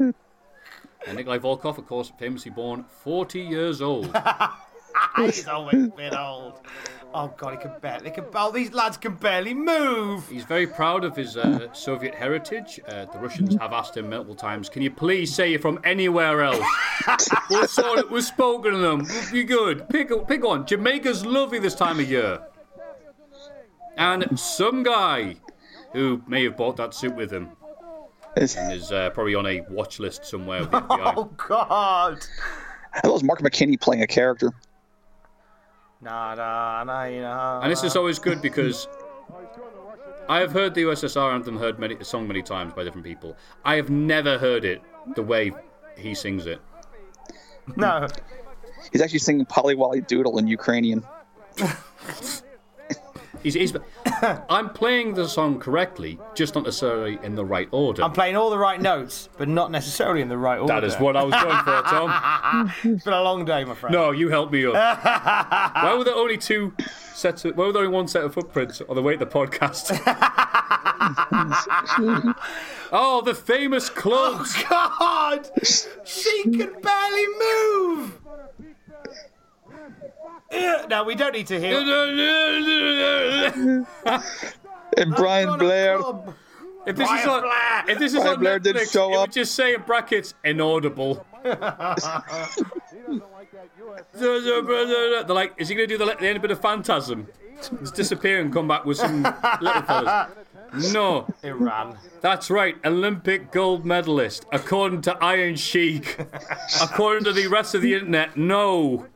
Nikolai 1.14 1.38
Volkov, 1.38 1.78
of 1.78 1.86
course, 1.86 2.10
famously 2.18 2.50
born 2.50 2.84
40 3.04 3.40
years 3.40 3.80
old. 3.80 4.14
He's 5.16 5.46
always 5.46 5.88
been 5.90 6.14
old. 6.14 6.60
Oh, 7.14 7.32
God, 7.36 7.52
he 7.52 7.58
can 7.58 7.72
barely. 7.80 8.10
Can, 8.10 8.24
oh, 8.34 8.50
these 8.52 8.72
lads 8.72 8.96
can 8.96 9.14
barely 9.14 9.54
move. 9.54 10.28
He's 10.28 10.44
very 10.44 10.66
proud 10.66 11.04
of 11.04 11.16
his 11.16 11.36
uh, 11.36 11.72
Soviet 11.72 12.14
heritage. 12.14 12.80
Uh, 12.86 13.06
the 13.06 13.18
Russians 13.18 13.56
have 13.56 13.72
asked 13.72 13.96
him 13.96 14.10
multiple 14.10 14.34
times, 14.36 14.68
"Can 14.68 14.82
you 14.82 14.90
please 14.90 15.34
say 15.34 15.50
you're 15.50 15.58
from 15.60 15.80
anywhere 15.84 16.42
else?" 16.42 16.64
We'll 17.50 17.66
sort 17.66 17.98
it. 18.00 18.10
We've 18.10 18.24
spoken 18.24 18.72
to 18.72 18.78
them. 18.78 19.06
We'll 19.08 19.32
be 19.32 19.44
good. 19.44 19.88
Pick 19.88 20.10
pick 20.28 20.44
one. 20.44 20.66
Jamaica's 20.66 21.24
lovely 21.24 21.58
this 21.58 21.74
time 21.74 21.98
of 22.00 22.10
year. 22.10 22.40
And 23.96 24.38
some 24.38 24.82
guy 24.82 25.36
who 25.92 26.22
may 26.26 26.44
have 26.44 26.56
bought 26.56 26.76
that 26.76 26.94
suit 26.94 27.14
with 27.16 27.30
him 27.32 27.50
It's- 28.36 28.56
and 28.56 28.72
is 28.72 28.90
uh, 28.92 29.10
probably 29.10 29.34
on 29.34 29.46
a 29.46 29.60
watch 29.70 29.98
list 29.98 30.24
somewhere 30.24 30.60
with 30.60 30.70
the 30.70 30.80
FBI. 30.82 31.14
Oh, 31.16 31.24
God. 31.36 32.24
That 33.02 33.12
was 33.12 33.22
Mark 33.22 33.40
McKinney 33.40 33.78
playing 33.80 34.02
a 34.02 34.06
character. 34.06 34.52
Nah, 36.00 36.34
nah, 36.34 36.82
nah, 36.84 37.08
nah. 37.08 37.60
And 37.60 37.70
this 37.70 37.84
is 37.84 37.94
always 37.94 38.18
good 38.18 38.40
because 38.40 38.88
I 40.28 40.38
have 40.40 40.52
heard 40.52 40.74
the 40.74 40.82
USSR 40.84 41.34
anthem 41.34 41.58
heard 41.58 41.78
many 41.78 41.94
the 41.96 42.04
song 42.04 42.26
many 42.26 42.40
times 42.42 42.72
by 42.72 42.84
different 42.84 43.04
people. 43.04 43.36
I 43.64 43.74
have 43.76 43.90
never 43.90 44.38
heard 44.38 44.64
it 44.64 44.80
the 45.14 45.22
way 45.22 45.52
he 45.98 46.14
sings 46.14 46.46
it. 46.46 46.60
No. 47.76 48.08
He's 48.92 49.00
actually 49.00 49.18
singing 49.20 49.46
Polly 49.46 49.74
Wolly 49.74 50.00
Doodle 50.00 50.38
in 50.38 50.46
Ukrainian. 50.46 51.04
He's, 53.42 53.54
he's, 53.54 53.74
I'm 54.48 54.70
playing 54.70 55.14
the 55.14 55.28
song 55.28 55.58
correctly, 55.58 56.18
just 56.34 56.54
not 56.54 56.64
necessarily 56.64 57.18
in 57.22 57.34
the 57.34 57.44
right 57.44 57.68
order. 57.70 58.02
I'm 58.02 58.12
playing 58.12 58.36
all 58.36 58.50
the 58.50 58.58
right 58.58 58.80
notes, 58.80 59.28
but 59.38 59.48
not 59.48 59.70
necessarily 59.70 60.20
in 60.20 60.28
the 60.28 60.36
right 60.36 60.58
order. 60.58 60.74
that 60.74 60.84
is 60.84 60.96
what 60.96 61.16
I 61.16 61.24
was 61.24 61.34
going 61.34 61.58
for, 61.58 61.82
Tom. 61.82 62.72
It's 63.00 63.04
been 63.04 63.12
a 63.12 63.22
long 63.22 63.44
day, 63.44 63.64
my 63.64 63.74
friend. 63.74 63.92
No, 63.92 64.10
you 64.10 64.28
helped 64.28 64.52
me 64.52 64.66
up. 64.66 64.74
why 64.74 65.94
were 65.96 66.04
there 66.04 66.14
only 66.14 66.36
two 66.36 66.74
sets? 67.14 67.44
Of, 67.44 67.56
why 67.56 67.66
were 67.66 67.72
there 67.72 67.82
only 67.82 67.94
one 67.94 68.08
set 68.08 68.24
of 68.24 68.34
footprints 68.34 68.80
on 68.82 68.96
the 68.96 69.02
way 69.02 69.16
to 69.16 69.24
the 69.24 69.30
podcast? 69.30 69.90
oh, 72.92 73.22
the 73.24 73.34
famous 73.34 73.90
oh, 73.90 73.94
clubs. 73.94 74.62
God! 74.68 75.50
She 76.04 76.42
can 76.42 76.80
barely 76.80 77.26
move! 77.38 78.19
Ugh, 80.56 80.88
No, 80.90 81.04
we 81.04 81.14
don't 81.14 81.32
need 81.32 81.46
to 81.48 81.60
hear. 81.60 81.78
And 84.96 85.14
Brian 85.16 85.58
Blair. 85.58 85.98
If 86.86 86.96
this 86.96 87.10
is 87.10 87.26
on, 87.26 87.42
Blair. 87.42 87.84
if 87.88 87.98
this 87.98 88.14
is 88.14 88.20
Brian 88.20 88.34
on 88.34 88.40
Blair 88.40 88.58
Netflix, 88.58 88.62
didn't 88.64 88.88
show 88.88 89.10
it 89.10 89.16
up. 89.16 89.20
would 89.22 89.32
just 89.32 89.54
say 89.54 89.74
in 89.74 89.82
brackets 89.82 90.34
inaudible. 90.44 91.24
They're 94.14 95.24
like, 95.28 95.54
is 95.58 95.68
he 95.68 95.74
going 95.74 95.88
to 95.88 95.98
do 95.98 95.98
the, 95.98 96.16
the 96.18 96.26
end 96.26 96.40
bit 96.42 96.50
of 96.50 96.60
phantasm? 96.60 97.26
Just 97.80 97.94
disappear 97.94 98.40
and 98.40 98.52
come 98.52 98.66
back 98.66 98.84
with 98.84 98.96
some 98.96 99.22
little 99.60 99.82
fellas. 99.82 100.30
No, 100.92 101.26
Iran. 101.42 101.98
that's 102.20 102.48
right, 102.48 102.76
Olympic 102.84 103.50
gold 103.50 103.84
medalist, 103.84 104.46
according 104.52 105.02
to 105.02 105.16
Iron 105.22 105.56
Sheik. 105.56 106.16
according 106.80 107.24
to 107.24 107.32
the 107.32 107.48
rest 107.48 107.74
of 107.74 107.82
the 107.82 107.92
internet, 107.94 108.36
no. 108.36 109.06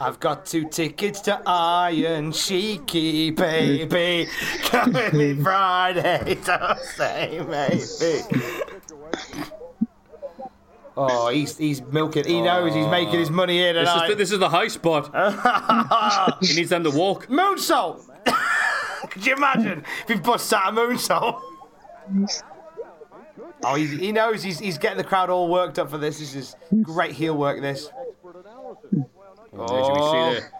I've 0.00 0.18
got 0.20 0.46
two 0.46 0.68
tickets 0.68 1.20
to 1.22 1.40
Iron 1.46 2.32
Sheiky, 2.32 3.34
baby. 3.34 4.28
Coming 4.64 5.16
me 5.16 5.34
Friday, 5.42 6.38
so 6.42 6.74
say 6.96 7.40
maybe. 7.46 8.22
Oh, 10.96 11.28
he's 11.28 11.56
he's 11.56 11.80
milking. 11.82 12.24
He 12.24 12.40
knows 12.40 12.74
he's 12.74 12.86
making 12.86 13.18
his 13.20 13.30
money 13.30 13.58
here 13.58 13.72
This 13.72 13.88
is, 13.88 13.94
tonight. 13.94 14.08
the, 14.08 14.14
this 14.16 14.32
is 14.32 14.38
the 14.38 14.48
high 14.48 14.68
spot. 14.68 15.10
he 16.44 16.54
needs 16.56 16.70
them 16.70 16.84
to 16.84 16.90
walk. 16.90 17.26
Moonsault! 17.28 18.02
Could 19.10 19.26
you 19.26 19.34
imagine 19.34 19.84
if 20.02 20.08
he 20.08 20.14
busts 20.16 20.52
out 20.52 20.72
a 20.72 20.76
moonsault? 20.76 21.40
Oh, 23.62 23.74
he, 23.74 23.86
he 23.86 24.12
knows 24.12 24.42
he's, 24.42 24.58
he's 24.58 24.78
getting 24.78 24.96
the 24.98 25.04
crowd 25.04 25.30
all 25.30 25.48
worked 25.48 25.78
up 25.78 25.88
for 25.90 25.98
this. 25.98 26.18
This 26.18 26.34
is 26.34 26.56
great 26.82 27.12
heel 27.12 27.36
work, 27.36 27.60
this. 27.60 27.90
Oh. 29.52 29.66
Did 29.66 29.92
we 29.92 30.00
see 30.02 30.40
that? 30.40 30.50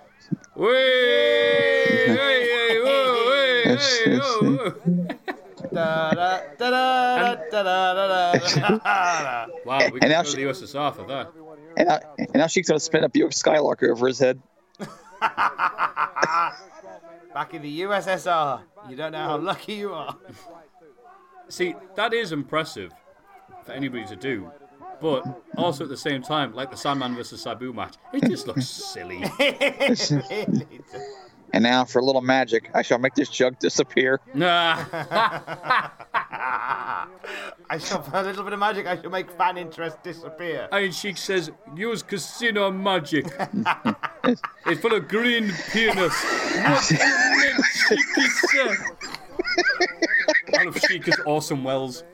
wow, 9.64 9.88
we 9.92 10.00
and 10.00 10.10
now 10.10 10.22
she, 10.22 10.36
the 10.36 10.42
USSR 10.42 10.94
for 10.94 11.06
that. 11.06 11.32
And 11.76 11.88
now, 11.88 11.98
and 12.18 12.34
now 12.34 12.46
she's 12.48 12.68
gonna 12.68 12.80
spin 12.80 13.04
a 13.04 13.08
Buick 13.08 13.30
Skylarker 13.32 13.90
over 13.90 14.08
his 14.08 14.18
head. 14.18 14.42
Back 15.20 16.56
in 17.52 17.62
the 17.62 17.80
USSR, 17.82 18.62
you 18.88 18.96
don't 18.96 19.12
know 19.12 19.18
how 19.18 19.38
lucky 19.38 19.74
you 19.74 19.94
are. 19.94 20.16
See, 21.50 21.74
that 21.96 22.14
is 22.14 22.32
impressive 22.32 22.92
for 23.64 23.72
anybody 23.72 24.06
to 24.06 24.16
do. 24.16 24.50
But 25.00 25.24
also 25.56 25.84
at 25.84 25.90
the 25.90 25.96
same 25.96 26.22
time, 26.22 26.54
like 26.54 26.70
the 26.70 26.76
Sandman 26.76 27.14
versus 27.14 27.42
Sabu 27.42 27.72
match, 27.72 27.96
it 28.12 28.28
just 28.28 28.46
looks 28.46 28.66
silly. 28.66 29.24
And 31.52 31.64
now 31.64 31.84
for 31.84 31.98
a 31.98 32.04
little 32.04 32.20
magic, 32.20 32.70
I 32.74 32.82
shall 32.82 32.98
make 32.98 33.14
this 33.14 33.28
jug 33.28 33.58
disappear. 33.58 34.20
Nah. 34.34 34.84
I 37.72 37.78
shall, 37.78 38.02
for 38.02 38.16
a 38.16 38.22
little 38.22 38.44
bit 38.44 38.52
of 38.52 38.58
magic, 38.58 38.86
I 38.86 39.00
shall 39.00 39.10
make 39.10 39.30
fan 39.32 39.56
interest 39.56 40.00
disappear. 40.02 40.68
Iron 40.70 40.92
Sheik 40.92 41.16
says, 41.16 41.50
use 41.74 42.02
casino 42.02 42.70
magic. 42.70 43.26
it's 44.66 44.80
full 44.80 44.94
of 44.94 45.08
green 45.08 45.52
penis. 45.72 46.14
What 46.24 46.86
do 46.88 46.94
you 46.94 47.00
mean, 47.40 47.56
Sheik 47.88 48.78
said? 50.60 50.68
I 50.68 50.70
love 50.70 50.80
Sheik 50.80 51.08
as 51.08 51.18
Orson 51.26 51.64
Welles. 51.64 52.04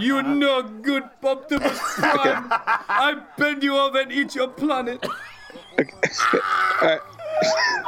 You're 0.00 0.22
no 0.22 0.62
good, 0.62 1.04
Optimus 1.22 1.78
Prime. 1.96 2.46
I 2.50 3.22
bend 3.36 3.62
you 3.62 3.76
over 3.76 4.00
and 4.00 4.12
eat 4.12 4.34
your 4.34 4.48
planet. 4.48 5.04
Alright. 6.82 7.00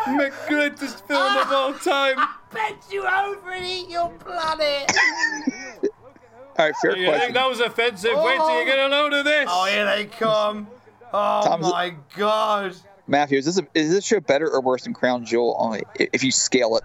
Make 0.09 0.33
greatest 0.47 1.07
film 1.07 1.37
of 1.39 1.53
all 1.53 1.75
time. 1.75 2.17
Bend 2.53 2.77
you 2.91 3.07
over 3.07 3.51
and 3.51 3.65
eat 3.65 3.89
your 3.89 4.11
planet. 4.11 4.91
Alright, 6.59 6.75
fair 6.83 6.93
oh, 6.93 6.95
You 6.95 7.07
think 7.07 7.15
question. 7.15 7.35
that 7.35 7.49
was 7.49 7.61
offensive? 7.61 8.13
Wait 8.15 8.37
till 8.37 8.55
you 8.55 8.63
oh. 8.63 8.65
get 8.65 8.79
a 8.79 8.89
load 8.89 9.13
of 9.13 9.25
this. 9.25 9.49
Oh, 9.51 9.67
here 9.67 9.87
they 9.87 10.07
come. 10.07 10.69
Oh 11.13 11.43
Tom's- 11.45 11.71
my 11.71 11.95
god. 12.17 12.77
Matthew, 13.07 13.39
is 13.39 13.47
this 13.47 13.59
a, 13.59 13.67
is 13.75 13.91
this 13.91 14.05
show 14.05 14.21
better 14.21 14.51
or 14.51 14.61
worse 14.61 14.85
than 14.85 14.93
Crown 14.93 15.25
Jewel? 15.25 15.57
Only 15.59 15.83
if 15.99 16.23
you 16.23 16.31
scale 16.31 16.77
it, 16.77 16.85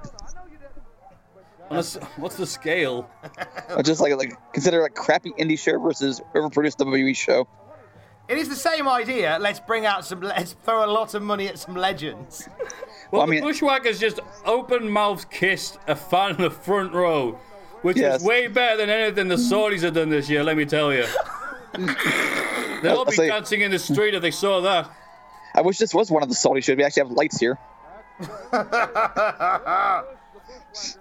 Unless, 1.73 1.95
what's 2.17 2.35
the 2.37 2.47
scale? 2.47 3.09
Or 3.75 3.83
just 3.83 3.99
like 4.01 4.15
like 4.15 4.33
consider 4.53 4.81
like 4.81 4.95
crappy 4.95 5.31
indie 5.39 5.59
show 5.59 5.79
versus 5.79 6.21
overproduced 6.35 6.77
WWE 6.77 7.15
show. 7.15 7.47
It 8.29 8.37
is 8.37 8.47
the 8.47 8.55
same 8.55 8.87
idea. 8.87 9.37
Let's 9.41 9.59
bring 9.59 9.85
out 9.85 10.05
some. 10.05 10.21
Let's 10.21 10.53
throw 10.63 10.85
a 10.85 10.91
lot 10.91 11.13
of 11.13 11.21
money 11.21 11.47
at 11.47 11.59
some 11.59 11.75
legends. 11.75 12.47
Well, 13.11 13.21
I 13.21 13.25
mean- 13.25 13.41
the 13.41 13.47
Bushwhackers 13.47 13.99
just 13.99 14.19
open 14.45 14.89
mouth 14.89 15.29
kissed 15.29 15.77
a 15.87 15.95
fan 15.95 16.31
in 16.37 16.41
the 16.41 16.49
front 16.49 16.93
row, 16.93 17.37
which 17.81 17.97
Yes. 17.97 18.21
is 18.21 18.27
way 18.27 18.47
better 18.47 18.77
than 18.77 18.89
anything 18.89 19.27
the 19.27 19.35
Saudis 19.35 19.81
have 19.81 19.93
done 19.93 20.09
this 20.09 20.29
year, 20.29 20.43
let 20.43 20.55
me 20.57 20.65
tell 20.65 20.93
you. 20.93 21.05
They'll 22.81 22.93
all 22.93 22.99
I'll 22.99 23.05
be 23.05 23.11
say- 23.11 23.27
dancing 23.27 23.61
in 23.61 23.71
the 23.71 23.79
street 23.79 24.13
if 24.13 24.21
they 24.21 24.31
saw 24.31 24.61
that. 24.61 24.89
I 25.55 25.61
wish 25.61 25.77
this 25.77 25.93
was 25.93 26.09
one 26.09 26.23
of 26.23 26.29
the 26.29 26.35
Saudi 26.35 26.61
shows. 26.61 26.77
We 26.77 26.83
actually 26.83 27.03
have 27.07 27.11
lights 27.11 27.39
here. 27.39 27.59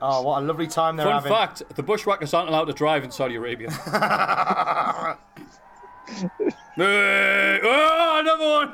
Oh, 0.00 0.23
what 0.23 0.42
a 0.42 0.47
lovely 0.47 0.66
time 0.66 0.97
they're 0.97 1.06
Fun 1.06 1.14
having. 1.14 1.32
fact 1.32 1.62
the 1.76 1.82
Bushwhackers 1.82 2.35
aren't 2.35 2.49
allowed 2.49 2.66
to 2.66 2.73
drive 2.73 3.04
in 3.04 3.11
Saudi 3.11 3.37
Arabia. 3.37 3.71
Hey, 6.76 7.61
oh, 7.62 8.18
another 8.21 8.44
one! 8.44 8.73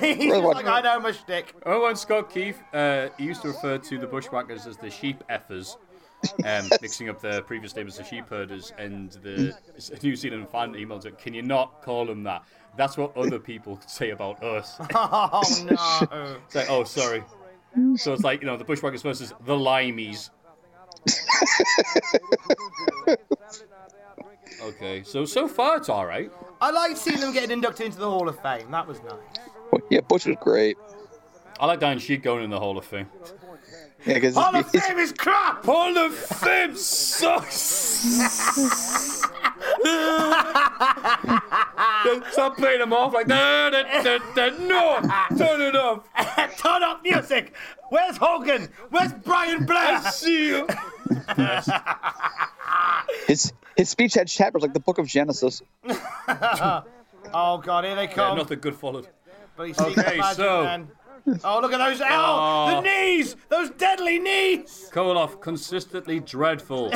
He's 0.00 0.32
like, 0.32 0.66
I 0.66 0.80
know 0.80 1.00
my 1.00 1.12
shtick. 1.12 1.54
Oh, 1.64 1.86
and 1.86 1.96
Scott 1.98 2.30
Keith, 2.32 2.60
uh, 2.72 3.08
he 3.18 3.24
used 3.24 3.42
to 3.42 3.48
refer 3.48 3.78
to 3.78 3.98
the 3.98 4.06
Bushwhackers 4.06 4.66
as 4.66 4.76
the 4.76 4.90
sheep 4.90 5.22
effers, 5.30 5.76
um, 6.44 6.68
mixing 6.82 7.08
up 7.08 7.20
the 7.20 7.42
previous 7.42 7.74
name 7.76 7.86
as 7.86 7.96
the 7.96 8.04
sheep 8.04 8.28
herders, 8.28 8.72
and 8.78 9.12
the 9.22 9.56
New 10.02 10.16
Zealand 10.16 10.48
fan 10.48 10.72
emailed 10.74 11.06
it, 11.06 11.18
can 11.18 11.34
you 11.34 11.42
not 11.42 11.82
call 11.82 12.06
them 12.06 12.22
that? 12.24 12.42
That's 12.76 12.96
what 12.96 13.16
other 13.16 13.38
people 13.38 13.80
say 13.86 14.10
about 14.10 14.42
us. 14.42 14.76
Oh 14.94 15.42
no. 15.64 16.36
It's 16.46 16.54
like, 16.54 16.70
oh, 16.70 16.84
sorry. 16.84 17.22
So 17.96 18.12
it's 18.12 18.24
like, 18.24 18.40
you 18.40 18.46
know, 18.46 18.56
the 18.56 18.64
Bushwhackers 18.64 19.02
versus 19.02 19.32
the 19.44 19.54
Limeys. 19.54 20.30
okay, 24.62 25.02
so 25.04 25.24
so 25.24 25.46
far 25.46 25.76
it's 25.76 25.88
all 25.88 26.06
right. 26.06 26.30
I 26.60 26.70
liked 26.70 26.98
seeing 26.98 27.20
them 27.20 27.32
getting 27.32 27.50
inducted 27.50 27.86
into 27.86 27.98
the 27.98 28.10
Hall 28.10 28.28
of 28.28 28.40
Fame. 28.40 28.70
That 28.70 28.86
was 28.86 29.00
nice. 29.02 29.82
Yeah, 29.90 30.00
Bush 30.00 30.26
was 30.26 30.36
great. 30.40 30.76
I 31.60 31.66
like 31.66 31.80
Dan 31.80 31.98
Sheik 31.98 32.22
going 32.22 32.44
in 32.44 32.50
the 32.50 32.58
Hall 32.58 32.76
of 32.78 32.84
Fame. 32.84 33.08
Yeah, 34.06 34.14
because 34.14 34.34
Hall 34.34 34.54
of 34.54 34.70
Fame 34.70 34.98
is 34.98 35.12
crap. 35.12 35.64
Hall 35.64 35.96
of 35.96 36.14
Fame 36.14 36.76
sucks. 36.76 38.06
Stop 42.32 42.56
playing 42.56 42.80
them 42.80 42.92
off 42.92 43.12
like 43.14 43.26
da, 43.26 43.70
da, 43.70 43.82
da, 44.02 44.18
da, 44.34 44.50
no, 44.58 45.00
turn 45.36 45.60
it 45.60 45.76
off. 45.76 46.04
Turn 46.58 46.82
up 46.82 47.02
music. 47.02 47.54
Where's 47.90 48.16
Hogan? 48.16 48.68
Where's 48.90 49.12
Brian 49.12 49.64
Blair? 49.66 49.96
I 49.98 50.10
see 50.10 50.48
you. 50.48 50.66
his 53.26 53.52
his 53.76 53.88
speech 53.88 54.14
had 54.14 54.28
chapters 54.28 54.62
like 54.62 54.72
the 54.74 54.80
Book 54.80 54.98
of 54.98 55.06
Genesis. 55.06 55.62
Oh 57.34 57.58
god, 57.58 57.84
here 57.84 57.96
they 57.96 58.04
Yeah, 58.04 58.12
come. 58.12 58.38
nothing 58.38 58.60
good 58.60 58.76
followed. 58.76 59.08
But 59.56 59.66
he's 59.66 59.78
Okay, 59.80 60.16
magic, 60.16 60.36
so- 60.36 60.62
man. 60.64 60.88
Oh, 61.42 61.58
look 61.60 61.72
at 61.72 61.78
those! 61.78 62.00
Ow! 62.00 62.06
Oh. 62.06 62.70
The 62.70 62.76
ah. 62.76 62.80
knees! 62.82 63.34
Those 63.48 63.70
deadly 63.70 64.20
knees! 64.20 64.88
Koloff 64.92 65.40
consistently 65.40 66.20
dreadful. 66.20 66.92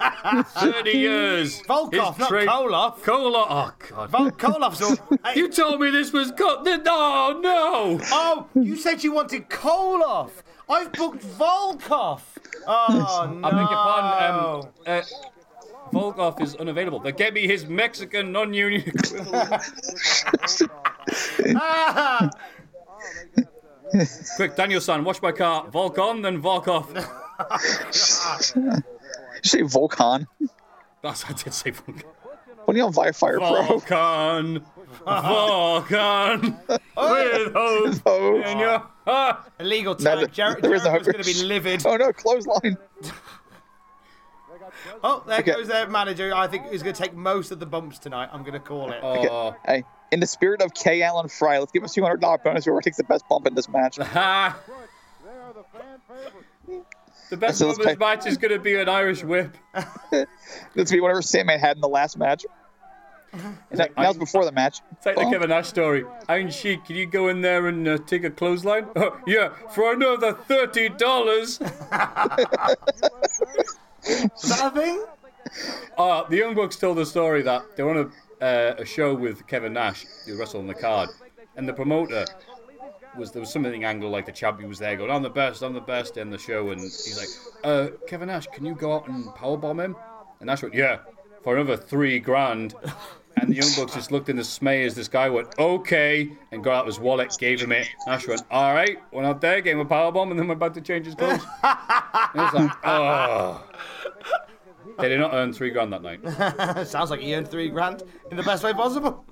Thirty 0.00 0.90
years. 0.98 1.60
Volkov, 1.68 2.18
not 2.18 2.28
trade- 2.28 2.48
Koloff. 2.48 2.98
Koloff. 3.00 3.46
Oh 3.50 3.72
God. 3.88 4.10
Vol- 4.10 4.30
Koloff's 4.32 4.82
all. 4.82 4.96
You 5.34 5.48
told 5.48 5.80
me 5.80 5.90
this 5.90 6.12
was 6.12 6.32
co- 6.32 6.62
Oh 6.66 7.40
no. 7.42 8.00
oh, 8.10 8.46
you 8.54 8.76
said 8.76 9.04
you 9.04 9.12
wanted 9.12 9.48
Koloff. 9.48 10.30
I've 10.68 10.92
booked 10.92 11.22
Volkov. 11.24 12.20
Oh 12.66 13.38
no! 13.40 13.46
I 13.46 13.50
beg 13.50 13.58
your 13.58 13.68
pardon. 13.68 14.64
Um, 14.64 14.72
uh, 14.86 15.02
Volkov 15.92 16.40
is 16.40 16.54
unavailable. 16.56 17.00
They 17.00 17.12
get 17.12 17.34
me 17.34 17.46
his 17.46 17.66
Mexican 17.66 18.30
non-union 18.32 18.82
equivalent. 18.86 19.62
Ah! 21.56 22.30
Quick, 24.36 24.54
Daniel-san, 24.54 25.02
watch 25.02 25.20
my 25.20 25.32
car. 25.32 25.66
Volk 25.68 25.98
on, 25.98 26.22
then 26.22 26.40
Volkov. 26.40 26.86
Did 29.42 29.52
you 29.52 29.58
say 29.68 29.78
Volcon? 29.78 30.26
That's 31.02 31.24
I 31.24 31.32
did 31.32 31.52
say 31.54 31.72
Volkon. 31.72 32.02
What 32.66 32.74
are 32.74 32.78
you 32.78 32.84
on 32.84 32.92
Firefire 32.92 33.38
Pro? 33.38 33.78
Volkan. 33.80 34.62
Volkan. 35.06 36.42
With 36.68 37.52
hope 37.54 38.02
Oh, 38.06 38.42
in 38.42 38.58
your 38.58 38.82
heart. 39.06 39.50
Illegal 39.58 39.96
no, 39.98 40.16
time. 40.16 40.30
Jer- 40.30 40.58
there 40.60 40.74
is 40.74 40.84
no 40.84 40.90
Jericho's 40.90 41.06
going 41.12 41.24
to 41.24 41.34
be 41.34 41.42
livid. 41.46 41.86
Oh 41.86 41.96
no, 41.96 42.12
clothesline. 42.12 42.76
Oh, 45.02 45.22
there 45.26 45.40
Okay. 45.40 45.52
goes 45.52 45.68
their 45.68 45.86
manager. 45.88 46.34
I 46.34 46.46
think 46.46 46.66
he's 46.70 46.82
going 46.82 46.94
to 46.94 47.02
take 47.02 47.14
most 47.14 47.50
of 47.50 47.58
the 47.60 47.66
bumps 47.66 47.98
tonight. 47.98 48.28
I'm 48.32 48.42
going 48.42 48.54
to 48.54 48.60
call 48.60 48.90
it. 48.92 49.00
Oh. 49.02 49.54
Hey, 49.66 49.84
in 50.10 50.20
the 50.20 50.26
spirit 50.26 50.62
of 50.62 50.72
K. 50.74 51.02
Allen 51.02 51.28
Fry, 51.28 51.58
let's 51.58 51.72
give 51.72 51.84
us 51.84 51.92
two 51.94 52.02
hundred 52.02 52.20
dollar 52.20 52.38
bonus 52.38 52.64
whoever 52.64 52.80
takes 52.80 52.96
the 52.96 53.04
best 53.04 53.28
bump 53.28 53.46
in 53.46 53.54
this 53.54 53.68
match. 53.68 53.98
Ha. 57.30 57.36
The 57.36 57.36
best 57.36 57.58
So 57.58 57.70
of 57.70 57.78
let's 57.78 57.90
this 57.90 57.98
match 57.98 58.26
is 58.26 58.36
going 58.36 58.52
to 58.52 58.58
be 58.58 58.74
an 58.76 58.88
Irish 58.88 59.22
whip. 59.24 59.56
Let's 60.74 60.90
be 60.90 61.00
whatever 61.00 61.22
Sandman 61.22 61.60
had 61.60 61.76
in 61.76 61.80
the 61.80 61.88
last 61.88 62.18
match. 62.18 62.44
And 63.32 63.56
that, 63.70 63.94
that 63.96 64.08
was 64.08 64.18
before 64.18 64.44
the 64.44 64.52
match. 64.52 64.80
It's 64.92 65.06
like 65.06 65.16
the 65.16 65.22
Oh. 65.22 65.30
Kevin 65.30 65.50
Nash 65.50 65.68
story. 65.68 66.04
Iron 66.28 66.50
Sheik, 66.50 66.84
can 66.84 66.96
you 66.96 67.06
go 67.06 67.28
in 67.28 67.40
there 67.40 67.68
and 67.68 67.86
uh, 67.86 67.98
take 67.98 68.24
a 68.24 68.30
clothesline? 68.30 68.86
Oh, 68.96 69.16
yeah, 69.26 69.50
for 69.70 69.92
another 69.92 70.32
thirty 70.32 70.88
dollars. 70.88 71.60
Is 71.60 71.68
that 74.48 74.60
a 74.62 74.70
thing? 74.72 75.04
Uh, 75.96 76.28
the 76.28 76.36
Young 76.36 76.54
Bucks 76.54 76.76
told 76.76 76.98
the 76.98 77.06
story 77.06 77.42
that 77.42 77.76
they 77.76 77.82
were 77.82 77.90
on 77.90 78.12
a, 78.40 78.44
uh, 78.44 78.74
a 78.78 78.84
show 78.84 79.14
with 79.14 79.46
Kevin 79.46 79.72
Nash, 79.74 80.04
who 80.26 80.36
wrestled 80.36 80.62
on 80.62 80.66
the 80.66 80.74
card, 80.74 81.10
and 81.56 81.68
the 81.68 81.72
promoter 81.72 82.24
was 83.16 83.32
there 83.32 83.40
was 83.40 83.52
something 83.52 83.84
angle 83.84 84.10
like 84.10 84.26
the 84.26 84.32
champion 84.32 84.68
was 84.68 84.78
there 84.78 84.96
going, 84.96 85.10
"I'm 85.10 85.22
the 85.22 85.30
best, 85.30 85.62
I'm 85.62 85.74
the 85.74 85.80
best," 85.80 86.16
in 86.16 86.30
the 86.30 86.38
show, 86.38 86.70
and 86.70 86.80
he's 86.80 87.18
like, 87.18 87.64
uh, 87.64 87.88
"Kevin 88.06 88.28
Nash, 88.28 88.46
can 88.48 88.64
you 88.64 88.74
go 88.74 88.94
out 88.94 89.08
and 89.08 89.24
powerbomb 89.26 89.82
him?" 89.84 89.96
And 90.40 90.46
Nash 90.46 90.62
went, 90.62 90.74
"Yeah, 90.74 90.98
for 91.42 91.56
another 91.56 91.76
three 91.76 92.18
grand." 92.18 92.74
And 93.36 93.48
the 93.48 93.54
Young 93.54 93.70
Bucks 93.76 93.94
just 93.94 94.10
looked 94.10 94.28
in 94.28 94.36
dismay 94.36 94.84
as 94.84 94.94
this 94.94 95.08
guy 95.08 95.30
went, 95.30 95.48
"Okay," 95.58 96.30
and 96.50 96.64
got 96.64 96.80
out 96.80 96.86
his 96.86 96.98
wallet, 96.98 97.34
gave 97.38 97.60
him 97.60 97.72
it. 97.72 97.88
Nash 98.06 98.26
went, 98.26 98.42
"All 98.50 98.74
right," 98.74 98.98
went 99.12 99.26
out 99.26 99.40
there, 99.40 99.60
gave 99.60 99.74
him 99.74 99.80
a 99.80 99.84
powerbomb, 99.84 100.30
and 100.30 100.38
then 100.38 100.48
went 100.48 100.60
back 100.60 100.74
to 100.74 100.80
change 100.80 101.06
his 101.06 101.14
clothes. 101.14 101.44
and 101.62 102.34
it 102.34 102.38
was 102.38 102.54
like, 102.54 102.72
oh. 102.84 103.64
They 104.98 105.08
did 105.08 105.20
not 105.20 105.32
earn 105.32 105.52
three 105.52 105.70
grand 105.70 105.92
that 105.92 106.02
night. 106.02 106.86
Sounds 106.86 107.10
like 107.10 107.20
he 107.20 107.34
earned 107.34 107.48
three 107.48 107.68
grand 107.68 108.02
in 108.30 108.36
the 108.36 108.42
best 108.42 108.62
way 108.62 108.72
possible. 108.74 109.24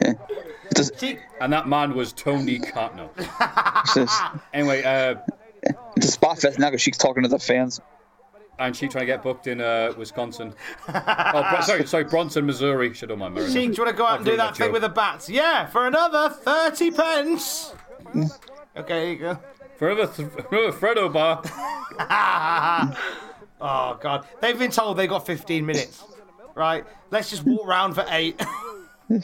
Does, 0.74 0.92
And 1.40 1.52
that 1.52 1.68
man 1.68 1.94
was 1.94 2.12
Tony 2.12 2.58
Cotno. 2.60 3.10
Anyway, 4.54 4.82
uh, 4.82 5.16
it's 5.96 6.06
a 6.06 6.10
spot 6.12 6.40
fest 6.40 6.58
now 6.58 6.68
because 6.68 6.80
she's 6.82 6.96
talking 6.96 7.22
to 7.22 7.28
the 7.28 7.38
fans. 7.38 7.80
and 8.58 8.74
she 8.76 8.88
trying 8.88 9.02
to 9.02 9.06
get 9.06 9.22
booked 9.22 9.46
in 9.46 9.60
uh, 9.60 9.92
Wisconsin. 9.96 10.54
Oh, 10.88 11.60
sorry, 11.64 11.86
sorry, 11.86 12.04
Branson, 12.04 12.46
Missouri. 12.46 12.92
Should 12.94 13.10
have 13.10 13.18
my 13.18 13.26
American. 13.26 13.52
Sheik, 13.52 13.70
do 13.70 13.76
you 13.76 13.82
want 13.84 13.96
to 13.96 13.98
go 13.98 14.06
out 14.06 14.16
and 14.18 14.24
do 14.24 14.36
that 14.36 14.54
that 14.54 14.56
thing 14.56 14.72
with 14.72 14.82
the 14.82 14.88
bats? 14.88 15.28
Yeah, 15.28 15.66
for 15.66 15.86
another 15.86 16.28
30 16.30 16.90
pence. 16.92 17.74
Okay, 18.76 19.04
here 19.06 19.12
you 19.12 19.18
go. 19.18 19.38
For 19.76 19.90
another, 19.90 20.12
th- 20.12 20.28
another 20.50 20.72
Freddo 20.72 21.12
bar. 21.12 21.42
Oh, 23.62 23.98
God. 24.00 24.26
They've 24.40 24.58
been 24.58 24.70
told 24.70 24.96
they've 24.96 25.06
got 25.08 25.26
15 25.26 25.66
minutes. 25.66 26.02
Right? 26.54 26.84
Let's 27.10 27.28
just 27.28 27.44
walk 27.44 27.66
round 27.66 27.94
for 27.94 28.06
eight. 28.08 28.40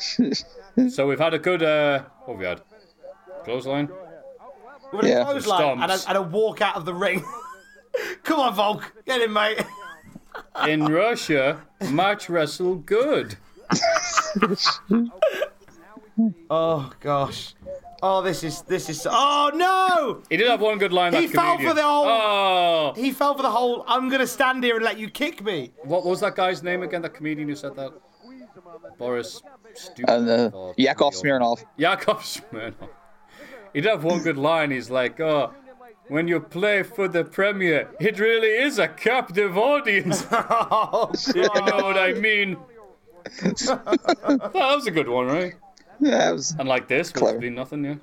So 0.90 1.06
we've 1.06 1.18
had 1.18 1.34
a 1.34 1.38
good. 1.38 1.62
Uh, 1.62 2.04
what 2.24 2.34
have 2.34 2.38
we 2.40 2.44
had? 2.46 2.62
Clothesline. 3.44 3.88
With 4.92 5.04
a 5.04 5.08
Yeah. 5.08 5.24
clothesline 5.24 5.80
and 5.82 5.90
a, 5.92 5.98
and 6.08 6.18
a 6.18 6.22
walk 6.22 6.60
out 6.60 6.76
of 6.76 6.84
the 6.84 6.94
ring. 6.94 7.24
Come 8.24 8.40
on, 8.40 8.54
Volk. 8.54 8.92
Get 9.06 9.20
in, 9.22 9.32
mate. 9.32 9.64
In 10.68 10.84
Russia, 10.84 11.62
match 11.90 12.28
wrestle 12.28 12.76
good. 12.76 13.36
Oh 16.48 16.90
gosh. 17.00 17.54
Oh, 18.02 18.22
this 18.22 18.42
is 18.42 18.62
this 18.62 18.88
is. 18.88 19.06
Oh 19.10 19.50
no! 19.54 20.22
He 20.30 20.36
did 20.38 20.48
have 20.48 20.60
one 20.62 20.78
good 20.78 20.92
line. 20.92 21.12
He 21.12 21.26
that 21.26 21.34
fell 21.34 21.52
comedian. 21.56 21.70
for 21.70 21.74
the 21.76 21.82
whole. 21.82 22.06
Oh, 22.06 22.92
He 22.96 23.10
fell 23.12 23.34
for 23.36 23.42
the 23.42 23.50
whole. 23.50 23.84
I'm 23.86 24.08
gonna 24.08 24.26
stand 24.26 24.64
here 24.64 24.76
and 24.76 24.84
let 24.84 24.98
you 24.98 25.10
kick 25.10 25.42
me. 25.44 25.72
what 25.84 26.06
was 26.06 26.20
that 26.20 26.34
guy's 26.34 26.62
name 26.62 26.82
again? 26.82 27.02
That 27.02 27.12
comedian 27.14 27.48
who 27.48 27.54
said 27.56 27.76
that? 27.76 27.92
Boris 28.98 29.42
Stupid. 29.74 30.08
And 30.10 30.28
uh, 30.28 30.72
Yakov 30.76 31.14
Smirnoff. 31.14 31.64
Yakov 31.76 32.22
Smirnoff. 32.22 32.88
He 33.72 33.80
did 33.82 33.90
have 33.90 34.04
one 34.04 34.22
good 34.22 34.38
line. 34.38 34.70
He's 34.70 34.90
like, 34.90 35.20
oh, 35.20 35.52
when 36.08 36.28
you 36.28 36.40
play 36.40 36.82
for 36.82 37.08
the 37.08 37.24
Premier, 37.24 37.90
it 38.00 38.18
really 38.18 38.48
is 38.48 38.78
a 38.78 38.88
captive 38.88 39.56
audience. 39.58 40.24
Oh, 40.32 41.10
you 41.34 41.42
know 41.42 41.84
what 41.84 41.98
I 41.98 42.12
mean. 42.14 42.56
that 43.42 44.50
was 44.54 44.86
a 44.86 44.90
good 44.90 45.08
one, 45.08 45.26
right? 45.26 45.54
Yeah, 46.00 46.10
that 46.18 46.32
was 46.32 46.54
Unlike 46.58 46.88
this, 46.88 47.10
Clever. 47.10 47.32
would 47.32 47.40
be 47.40 47.50
nothing, 47.50 47.84
yeah. 47.84 47.94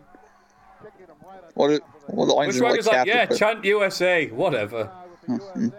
what? 1.53 1.71
It, 1.71 1.83
well, 2.09 2.25
the 2.27 2.33
lines 2.33 2.55
Which 2.55 2.61
are 2.61 2.63
one 2.65 2.71
like 2.71 2.79
is 2.79 2.87
like, 2.87 3.07
yeah, 3.07 3.25
chant 3.25 3.63
USA, 3.65 4.27
whatever. 4.29 4.91
but- 5.27 5.71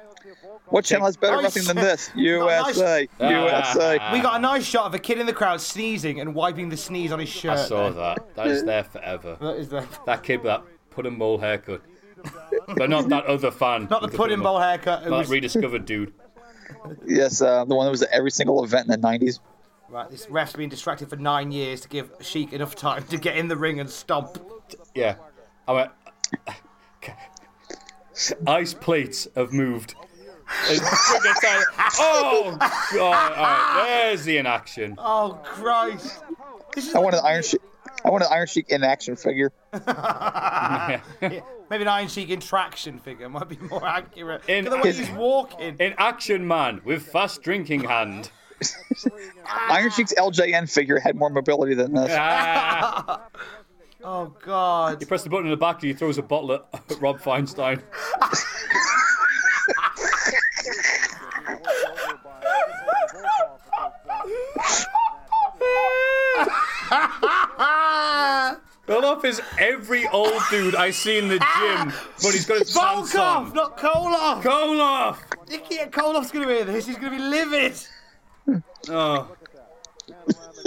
What 0.75 0.85
channel 0.85 1.07
has 1.07 1.17
better 1.17 1.37
Nice. 1.37 1.55
wrestling 1.57 1.77
than 1.77 1.85
this? 1.85 2.09
Nice. 2.17 2.17
USA, 2.17 3.09
Ah. 3.21 3.29
USA. 3.31 4.13
We 4.13 4.19
got 4.19 4.35
a 4.35 4.39
nice 4.41 4.65
shot 4.65 4.87
of 4.87 4.95
a 4.95 4.99
kid 4.99 5.19
in 5.19 5.27
the 5.27 5.33
crowd 5.33 5.61
sneezing 5.61 6.19
and 6.19 6.35
wiping 6.35 6.69
the 6.69 6.77
sneeze 6.77 7.13
on 7.13 7.21
his 7.21 7.29
shirt. 7.29 7.53
I 7.59 7.65
saw 7.65 7.91
that. 7.91 8.35
That 8.35 8.49
is 8.49 8.65
there 8.65 8.83
forever. 8.83 9.37
That 9.41 9.55
is 9.57 9.69
the 9.69 9.87
That 10.05 10.25
kid 10.25 10.39
with 10.39 10.47
that 10.47 10.65
pudding 10.91 11.17
bowl 11.17 11.39
haircut. 11.39 11.81
But 12.77 12.91
not 12.91 13.09
that 13.11 13.25
other 13.27 13.53
fan. 13.53 13.87
not 13.89 14.01
the 14.01 14.09
with 14.09 14.17
pudding 14.17 14.41
bowl 14.43 14.59
haircut. 14.59 15.03
It 15.03 15.11
That 15.11 15.19
was, 15.19 15.29
rediscovered 15.31 15.85
dude. 15.85 16.13
Yes, 17.07 17.41
uh, 17.41 17.65
the 17.67 17.75
one 17.77 17.87
that 17.87 17.91
was 17.93 18.03
at 18.03 18.11
every 18.11 18.31
single 18.33 18.65
event 18.65 18.89
in 18.91 19.01
the 19.01 19.07
'90s. 19.07 19.39
right, 19.91 20.11
this 20.11 20.29
ref's 20.29 20.55
been 20.55 20.69
distracted 20.71 21.09
for 21.09 21.17
nine 21.17 21.53
years 21.53 21.81
to 21.83 21.89
give 21.89 22.11
Sheik 22.21 22.53
enough 22.53 22.75
time 22.75 23.05
to 23.05 23.17
get 23.17 23.37
in 23.37 23.47
the 23.49 23.57
ring 23.57 23.79
and 23.79 23.89
stomp. 23.89 24.39
Yeah. 24.95 25.15
I 25.69 25.73
went. 25.73 25.91
Ice 28.47 28.75
plates 28.75 29.29
have 29.37 29.53
moved. 29.53 29.95
And 30.69 30.81
friggin' 30.81 31.41
time- 31.43 31.91
oh, 31.99 32.57
God. 32.59 33.33
All 33.33 33.45
right, 33.45 33.85
there's 33.87 34.25
the 34.25 34.39
inaction. 34.39 34.95
Oh 34.99 35.41
Christ! 35.43 36.23
I 36.95 36.99
want 36.99 37.15
an 37.15 37.23
Iron 37.25 37.43
Sheik. 37.43 37.61
I 38.05 38.11
want 38.11 38.25
an 38.25 38.31
Iron 38.33 38.47
Sheik 38.47 38.69
in 38.71 38.85
action 38.85 39.17
figure. 39.17 39.53
maybe 39.73 39.83
an 41.83 41.89
Iron 41.89 42.09
Sheik 42.09 42.31
in 42.31 42.41
traction 42.41 42.99
figure 42.99 43.29
might 43.29 43.49
be 43.49 43.57
more 43.57 43.87
accurate. 43.87 44.43
In- 44.49 44.65
the 44.67 44.77
way 44.77 44.93
he's 44.93 45.11
walking. 45.11 45.77
An 45.81 45.95
action 45.99 46.47
man 46.47 46.81
with 46.85 47.07
fast 47.07 47.43
drinking 47.43 47.85
hand. 47.85 48.31
Iron 49.69 49.91
Sheik's 49.91 50.15
LJN 50.15 50.71
figure 50.71 50.99
had 50.99 51.17
more 51.17 51.31
mobility 51.31 51.75
than 51.75 51.95
this. 51.95 52.11
Ah. 52.13 53.27
Oh 54.07 54.35
God! 54.45 55.01
You 55.01 55.07
press 55.07 55.23
the 55.23 55.31
button 55.31 55.47
in 55.47 55.51
the 55.51 55.57
back 55.57 55.77
and 55.77 55.85
he 55.85 55.95
throws 55.95 56.19
a 56.19 56.23
bottle 56.23 56.53
at 56.53 56.63
Rob 57.01 57.21
Feinstein. 57.21 57.81
Olaf 69.15 69.25
is 69.25 69.41
every 69.59 70.09
old 70.09 70.43
dude 70.51 70.75
I 70.75 70.91
see 70.91 71.19
in 71.19 71.29
the 71.29 71.39
ah! 71.41 71.85
gym, 71.85 72.11
but 72.21 72.33
he's 72.33 72.47
got 72.47 72.59
his 72.59 72.77
pants 72.77 73.15
Volkov, 73.15 73.47
on. 73.47 73.55
not 73.55 73.79
Koloff. 73.79 74.43
Koloff! 74.43 75.49
Nicky 75.49 75.77
Koloff's 75.77 76.33
gonna 76.33 76.49
be 76.49 76.65
this. 76.65 76.87
He's 76.87 76.97
gonna 76.97 77.17
be 77.17 77.23
livid. 77.23 77.75
Oh. 78.89 79.29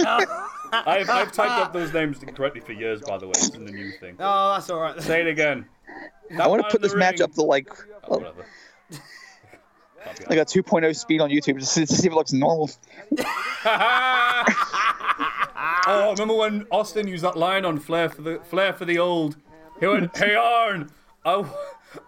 I've, 0.00 1.10
I've 1.10 1.32
typed 1.32 1.60
up 1.60 1.74
those 1.74 1.92
names 1.92 2.22
incorrectly 2.22 2.62
for 2.62 2.72
years, 2.72 3.02
by 3.02 3.18
the 3.18 3.26
way. 3.26 3.32
It's 3.36 3.50
in 3.50 3.66
the 3.66 3.72
new 3.72 3.90
thing. 3.92 4.16
Oh, 4.18 4.54
that's 4.54 4.70
all 4.70 4.80
right. 4.80 4.98
Say 5.02 5.20
it 5.20 5.26
again. 5.26 5.66
I 6.40 6.46
want 6.46 6.62
to 6.62 6.70
put 6.70 6.80
this 6.80 6.92
the 6.92 6.98
match 6.98 7.20
up 7.20 7.32
to 7.34 7.42
like 7.42 7.68
Oh, 8.04 8.16
whatever. 8.16 8.46
like 10.30 10.38
a 10.38 10.46
2.0 10.46 10.96
speed 10.96 11.20
on 11.20 11.28
YouTube 11.28 11.58
just 11.58 11.74
to 11.74 11.84
to 11.84 11.94
see 11.94 12.06
if 12.06 12.12
it 12.12 12.16
looks 12.16 12.32
normal. 12.32 12.70
Oh, 15.90 16.12
remember 16.12 16.34
when 16.34 16.66
Austin 16.70 17.08
used 17.08 17.24
that 17.24 17.36
line 17.36 17.64
on 17.64 17.78
Flair 17.78 18.10
for 18.10 18.20
the 18.22 18.40
Flair 18.50 18.72
for 18.74 18.84
the 18.84 18.98
old? 18.98 19.36
He 19.80 19.86
went, 19.86 20.14
"Hey 20.16 20.34
Arn, 20.34 20.90
I, 21.24 21.44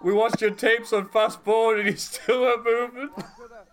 we 0.02 0.12
watched 0.12 0.42
your 0.42 0.50
tapes 0.50 0.92
on 0.92 1.08
fast 1.08 1.42
forward 1.42 1.80
and 1.80 1.88
you 1.88 1.96
still 1.96 2.42
weren't 2.42 2.64
moving." 2.64 3.10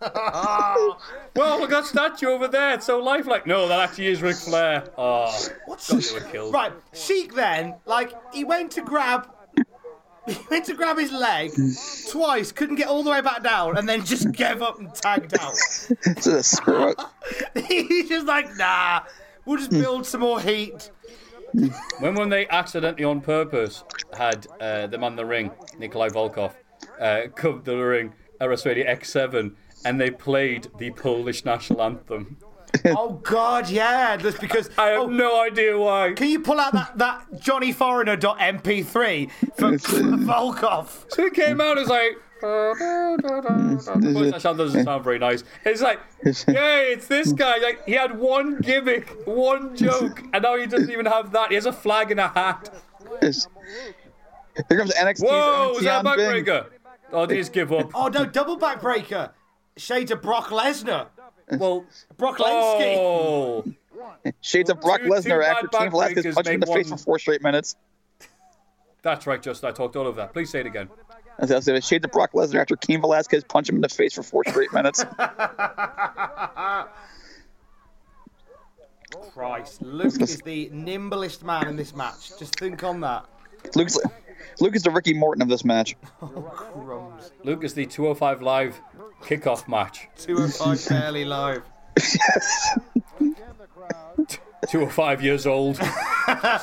well, 0.00 0.96
look 1.34 1.62
at 1.62 1.70
that 1.70 1.86
statue 1.86 2.28
over 2.28 2.48
there. 2.48 2.74
It's 2.74 2.86
so 2.86 3.00
lifelike. 3.00 3.46
No, 3.46 3.66
that 3.68 3.80
actually 3.80 4.06
is 4.06 4.22
Ric 4.22 4.36
Flair. 4.36 4.88
Oh, 4.96 5.36
What's 5.66 5.90
God, 5.90 6.02
they 6.02 6.14
were 6.14 6.32
killed. 6.32 6.54
Right, 6.54 6.72
Sheik 6.92 7.34
then, 7.34 7.74
like, 7.84 8.12
he 8.32 8.44
went 8.44 8.70
to 8.72 8.82
grab. 8.82 9.28
He 10.28 10.36
went 10.50 10.66
to 10.66 10.74
grab 10.74 10.98
his 10.98 11.10
leg 11.10 11.52
twice, 12.10 12.52
couldn't 12.52 12.76
get 12.76 12.86
all 12.86 13.02
the 13.02 13.10
way 13.10 13.22
back 13.22 13.42
down, 13.42 13.78
and 13.78 13.88
then 13.88 14.04
just 14.04 14.30
gave 14.32 14.60
up 14.60 14.78
and 14.78 14.94
tagged 14.94 15.32
out. 15.40 15.54
It's 16.04 16.26
a 16.26 16.42
screw 16.42 16.90
up. 16.90 17.14
He's 17.66 18.10
just 18.10 18.26
like, 18.26 18.54
nah, 18.56 19.04
we'll 19.48 19.58
just 19.58 19.70
build 19.70 20.06
some 20.06 20.20
more 20.20 20.40
heat. 20.40 20.90
When 22.00 22.14
when 22.14 22.28
they 22.28 22.46
accidentally 22.48 23.04
on 23.04 23.22
purpose 23.22 23.82
had 24.16 24.46
uh, 24.60 24.86
the 24.86 24.98
man 24.98 25.12
in 25.12 25.16
the 25.16 25.24
ring, 25.24 25.50
Nikolai 25.78 26.10
Volkov, 26.10 26.52
uh, 27.00 27.22
come 27.34 27.62
to 27.62 27.70
the 27.70 27.76
ring 27.76 28.12
at 28.40 28.48
WrestleMania 28.48 28.86
X7, 28.88 29.54
and 29.84 30.00
they 30.00 30.10
played 30.10 30.68
the 30.78 30.90
Polish 30.90 31.44
national 31.44 31.82
anthem. 31.82 32.36
Oh 32.84 33.14
God, 33.24 33.70
yeah, 33.70 34.18
that's 34.18 34.38
because. 34.38 34.68
I 34.76 34.88
have 34.88 35.00
oh, 35.00 35.06
no 35.06 35.42
idea 35.42 35.76
why. 35.76 36.12
Can 36.12 36.28
you 36.28 36.40
pull 36.40 36.60
out 36.60 36.74
that, 36.74 36.98
that 36.98 37.40
Johnny 37.40 37.72
Foreigner.mp3 37.72 39.30
for, 39.56 39.78
for 39.78 39.96
Volkov? 40.28 41.06
So 41.08 41.24
he 41.24 41.30
came 41.30 41.62
out 41.62 41.78
as 41.78 41.88
like. 41.88 42.12
Polish 42.40 42.78
national 42.80 44.24
anthem 44.34 44.56
doesn't 44.56 44.84
sound 44.84 45.04
very 45.04 45.18
nice. 45.18 45.44
It's 45.64 45.82
like, 45.82 46.00
hey, 46.22 46.92
it's 46.92 47.06
this 47.06 47.32
guy. 47.32 47.58
Like 47.58 47.84
he 47.86 47.92
had 47.92 48.18
one 48.18 48.58
gimmick, 48.60 49.08
one 49.26 49.76
joke, 49.76 50.22
and 50.32 50.42
now 50.42 50.56
he 50.56 50.66
doesn't 50.66 50.90
even 50.90 51.06
have 51.06 51.32
that. 51.32 51.48
He 51.50 51.54
has 51.56 51.66
a 51.66 51.72
flag 51.72 52.10
and 52.10 52.20
a 52.20 52.28
hat. 52.28 52.70
It's- 53.22 53.46
Here 54.68 54.78
comes 54.78 54.92
NXT's 54.94 55.22
Whoa, 55.22 55.70
own 55.70 55.76
is 55.76 55.82
that 55.84 56.04
a 56.04 56.16
Tian 56.16 56.16
Bing. 56.34 56.44
backbreaker? 56.44 56.66
Oh, 57.12 57.26
they 57.26 57.36
just 57.36 57.52
give 57.52 57.72
up. 57.72 57.90
Oh 57.94 58.08
no, 58.08 58.26
double 58.26 58.58
backbreaker. 58.58 59.30
Shades 59.76 60.10
of 60.10 60.20
Brock 60.22 60.48
Lesnar. 60.48 61.06
Well, 61.52 61.84
Brock 62.16 62.38
Lesnar. 62.38 62.96
oh. 62.98 63.64
Shades 64.40 64.68
of 64.70 64.80
Brock 64.80 65.00
Two- 65.00 65.06
two 65.08 65.12
Lesnar 65.14 65.44
after 65.44 65.66
Team 65.68 65.90
Velasquez 65.90 66.24
backbreakers 66.26 66.34
punched 66.34 66.48
him 66.48 66.54
in 66.54 66.60
the 66.60 66.66
make 66.66 66.76
face 66.76 66.88
for 66.90 66.96
four 66.96 67.18
straight 67.18 67.42
minutes. 67.42 67.76
That's 69.02 69.26
right, 69.26 69.40
Justin. 69.40 69.68
I 69.70 69.72
talked 69.72 69.96
all 69.96 70.06
of 70.06 70.16
that. 70.16 70.32
Please 70.32 70.50
say 70.50 70.60
it 70.60 70.66
again. 70.66 70.88
As 71.38 71.52
I 71.52 71.60
said, 71.60 71.84
Shades 71.84 72.04
of 72.04 72.10
Brock 72.10 72.32
Lesnar 72.32 72.60
after 72.60 72.74
Cain 72.76 73.00
Velasquez 73.00 73.44
punched 73.44 73.70
him 73.70 73.76
in 73.76 73.82
the 73.82 73.88
face 73.88 74.14
for 74.14 74.24
four 74.24 74.42
straight 74.46 74.72
minutes. 74.72 75.04
Christ, 79.32 79.82
Luke 79.82 80.20
is 80.20 80.38
the 80.38 80.68
nimblest 80.70 81.44
man 81.44 81.68
in 81.68 81.76
this 81.76 81.94
match. 81.94 82.36
Just 82.38 82.58
think 82.58 82.82
on 82.82 83.00
that. 83.00 83.24
Luke's, 83.76 83.96
Luke 84.60 84.74
is 84.74 84.82
the 84.82 84.90
Ricky 84.90 85.14
Morton 85.14 85.42
of 85.42 85.48
this 85.48 85.64
match. 85.64 85.94
Oh, 86.20 86.26
crumbs. 86.26 87.30
Luke 87.44 87.62
is 87.62 87.74
the 87.74 87.86
205 87.86 88.42
Live 88.42 88.80
kickoff 89.22 89.68
match. 89.68 90.08
205 90.16 90.88
barely 90.88 91.24
live. 91.24 91.62
205 94.68 95.22
years 95.22 95.46
old. 95.46 95.80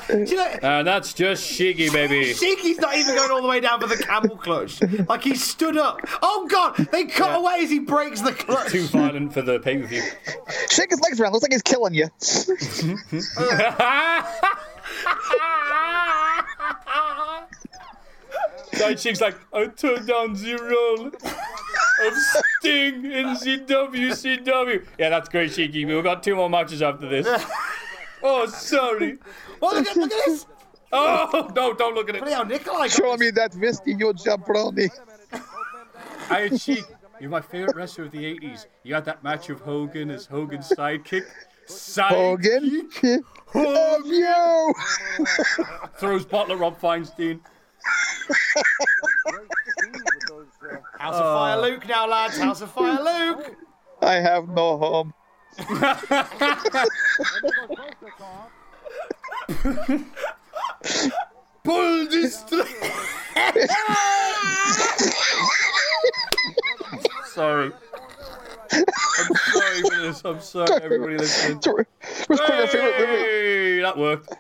You 0.09 0.35
know, 0.35 0.45
And 0.61 0.85
that's 0.87 1.11
just 1.11 1.43
Shiggy, 1.43 1.91
baby. 1.91 2.35
Sheiky's 2.35 2.77
not 2.77 2.95
even 2.95 3.15
going 3.15 3.31
all 3.31 3.41
the 3.41 3.47
way 3.47 3.59
down 3.59 3.81
for 3.81 3.87
the 3.87 3.97
camel 3.97 4.37
clutch. 4.37 4.79
Like 5.09 5.23
he 5.23 5.33
stood 5.33 5.75
up. 5.75 6.01
Oh 6.21 6.45
God! 6.47 6.75
They 6.91 7.05
cut 7.05 7.31
Yeah. 7.31 7.37
away 7.37 7.55
as 7.63 7.71
he 7.71 7.79
breaks 7.79 8.21
the 8.21 8.31
clutch. 8.31 8.71
Too 8.71 8.83
violent 8.85 9.33
for 9.33 9.41
the 9.41 9.59
pay 9.59 9.79
per 9.79 9.87
view. 9.87 10.03
Shake 10.69 10.91
his 10.91 11.01
legs 11.01 11.19
around. 11.19 11.33
Looks 11.33 11.41
like 11.45 11.51
he's 11.53 11.63
killing 11.63 11.95
you. 11.95 12.07
Side 18.73 18.97
chick's 18.97 19.21
like, 19.21 19.35
I 19.53 19.67
turned 19.67 20.07
down 20.07 20.33
the 20.33 20.55
role 20.55 21.07
of 21.07 22.13
Sting 22.59 23.05
in 23.05 23.33
the 23.33 23.63
WCW. 23.67 24.85
Yeah, 24.99 25.09
that's 25.09 25.29
great, 25.29 25.51
Shiggy. 25.51 25.85
We've 25.87 26.03
got 26.03 26.23
two 26.23 26.35
more 26.35 26.49
matches 26.49 26.81
after 26.81 27.07
this. 27.07 27.25
Oh, 28.27 28.47
sorry. 28.47 29.19
Oh, 29.61 29.75
look 29.75 29.88
at, 29.88 29.95
look 29.95 30.11
at 30.11 30.25
this! 30.25 30.47
Oh, 30.91 31.51
no, 31.55 31.73
don't 31.73 31.93
look 31.93 32.09
at 32.09 32.15
it. 32.15 32.19
Bloody 32.21 32.33
hell, 32.33 32.45
Nikolai 32.45 32.88
Show 32.88 33.15
me 33.17 33.29
that 33.31 33.53
whiskey, 33.53 33.91
you 33.91 34.13
jabroni. 34.13 34.89
Iron 36.31 36.57
Sheik, 36.57 36.85
you're 37.19 37.29
my 37.29 37.41
favorite 37.41 37.75
wrestler 37.75 38.05
of 38.05 38.11
the 38.11 38.23
80s. 38.39 38.65
You 38.81 38.95
had 38.95 39.05
that 39.05 39.23
match 39.23 39.49
of 39.49 39.61
Hogan 39.61 40.09
as 40.09 40.25
Hogan's 40.25 40.69
sidekick. 40.69 41.25
Side 41.67 42.13
Hogan. 42.13 42.89
Oh, 43.53 44.01
you. 44.05 45.25
throws 45.97 46.25
bottle 46.25 46.55
at 46.55 46.59
Rob 46.59 46.79
Feinstein. 46.79 47.41
House 50.97 51.15
of 51.15 51.23
Fire 51.23 51.61
Luke 51.61 51.88
now, 51.88 52.07
lads. 52.07 52.39
House 52.39 52.61
of 52.61 52.71
Fire 52.71 53.03
Luke. 53.03 53.55
I 54.01 54.15
have 54.15 54.49
no 54.49 54.77
home. 54.77 55.13
Pull 61.63 62.07
this. 62.09 62.43
sorry. 67.27 67.71
I'm 68.71 69.35
sorry 69.35 69.81
for 69.81 70.01
this. 70.01 70.21
I'm 70.25 70.41
sorry, 70.41 70.83
everybody 70.83 71.17
listening. 71.17 71.61
Hey, 72.27 73.81
that 73.81 73.97
worked. 73.97 74.33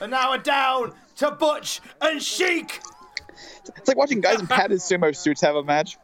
And 0.00 0.10
now 0.10 0.30
we're 0.30 0.38
down 0.38 0.94
to 1.16 1.30
Butch 1.32 1.80
and 2.00 2.22
Sheik. 2.22 2.80
It's 3.76 3.88
like 3.88 3.96
watching 3.96 4.20
guys 4.20 4.40
in 4.40 4.46
padded 4.46 4.78
sumo 4.78 5.14
suits 5.14 5.40
have 5.42 5.56
a 5.56 5.62
match. 5.62 5.98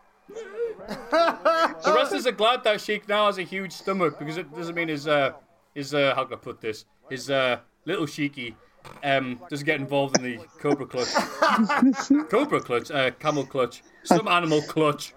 The 0.89 1.93
wrestlers 1.95 2.27
are 2.27 2.33
glad 2.33 2.65
that 2.65 2.81
Sheik 2.81 3.09
now 3.09 3.27
has 3.27 3.39
a 3.39 3.43
huge 3.43 3.73
stomach 3.73 4.19
because 4.19 4.37
it 4.37 4.55
doesn't 4.55 4.75
mean 4.75 4.89
his 4.89 5.07
uh 5.07 5.33
his 5.75 5.95
uh 5.95 6.15
how 6.15 6.25
can 6.25 6.35
I 6.35 6.37
put 6.37 6.61
this 6.61 6.85
his 7.11 7.31
uh 7.31 7.59
little 7.85 8.07
Sheiky 8.07 8.55
um 9.03 9.41
doesn't 9.49 9.67
get 9.67 9.81
involved 9.81 10.19
in 10.19 10.25
the 10.25 10.39
Cobra 10.59 10.87
clutch. 10.87 11.09
Cobra 12.31 12.61
clutch, 12.61 12.91
uh, 12.91 13.11
camel 13.13 13.47
clutch, 13.47 13.83
some 14.05 14.29
animal 14.29 14.63
clutch. 14.63 15.15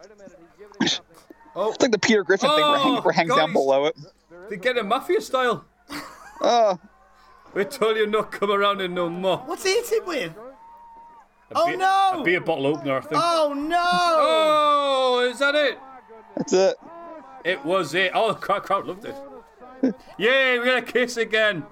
Oh. 1.56 1.72
It's 1.72 1.82
like 1.82 1.92
the 1.92 2.00
Peter 2.00 2.24
Griffin 2.24 2.50
thing 2.50 2.60
where, 2.60 2.80
hang, 2.80 2.96
where 2.98 3.14
hangs 3.14 3.30
guys. 3.30 3.38
down 3.38 3.54
below 3.54 3.86
it. 3.86 3.96
They 4.50 4.58
get 4.58 4.78
a 4.78 4.84
mafia 4.84 5.22
style. 5.22 5.66
Oh. 6.42 6.80
We 7.54 7.64
told 7.64 7.96
you 7.96 8.06
not 8.06 8.34
come 8.34 8.52
around 8.52 8.82
in 8.82 8.94
no 8.94 9.10
more. 9.10 9.38
What's 9.38 9.64
he 9.64 9.74
hitting 9.74 10.06
with? 10.06 10.34
A 11.52 11.54
Oh, 11.56 11.68
beer- 11.68 11.78
no! 11.78 12.12
A 12.22 12.24
beer 12.24 12.42
bottle 12.42 12.68
opener, 12.68 12.98
I 12.98 13.02
think. 13.02 13.22
Oh 13.24 13.54
no! 13.56 13.78
Oh, 13.80 15.30
is 15.32 15.40
that 15.40 15.54
it? 15.56 15.78
That's 16.36 16.54
it. 16.54 16.76
It 17.44 17.64
was 17.64 17.94
it. 17.94 18.12
Oh, 18.16 18.30
the 18.34 18.40
crowd, 18.40 18.64
crowd 18.64 18.86
loved 18.88 19.06
it. 19.06 19.16
Yay, 20.18 20.58
we 20.58 20.66
got 20.66 20.78
a 20.80 20.82
kiss 20.82 21.18
again. 21.18 21.64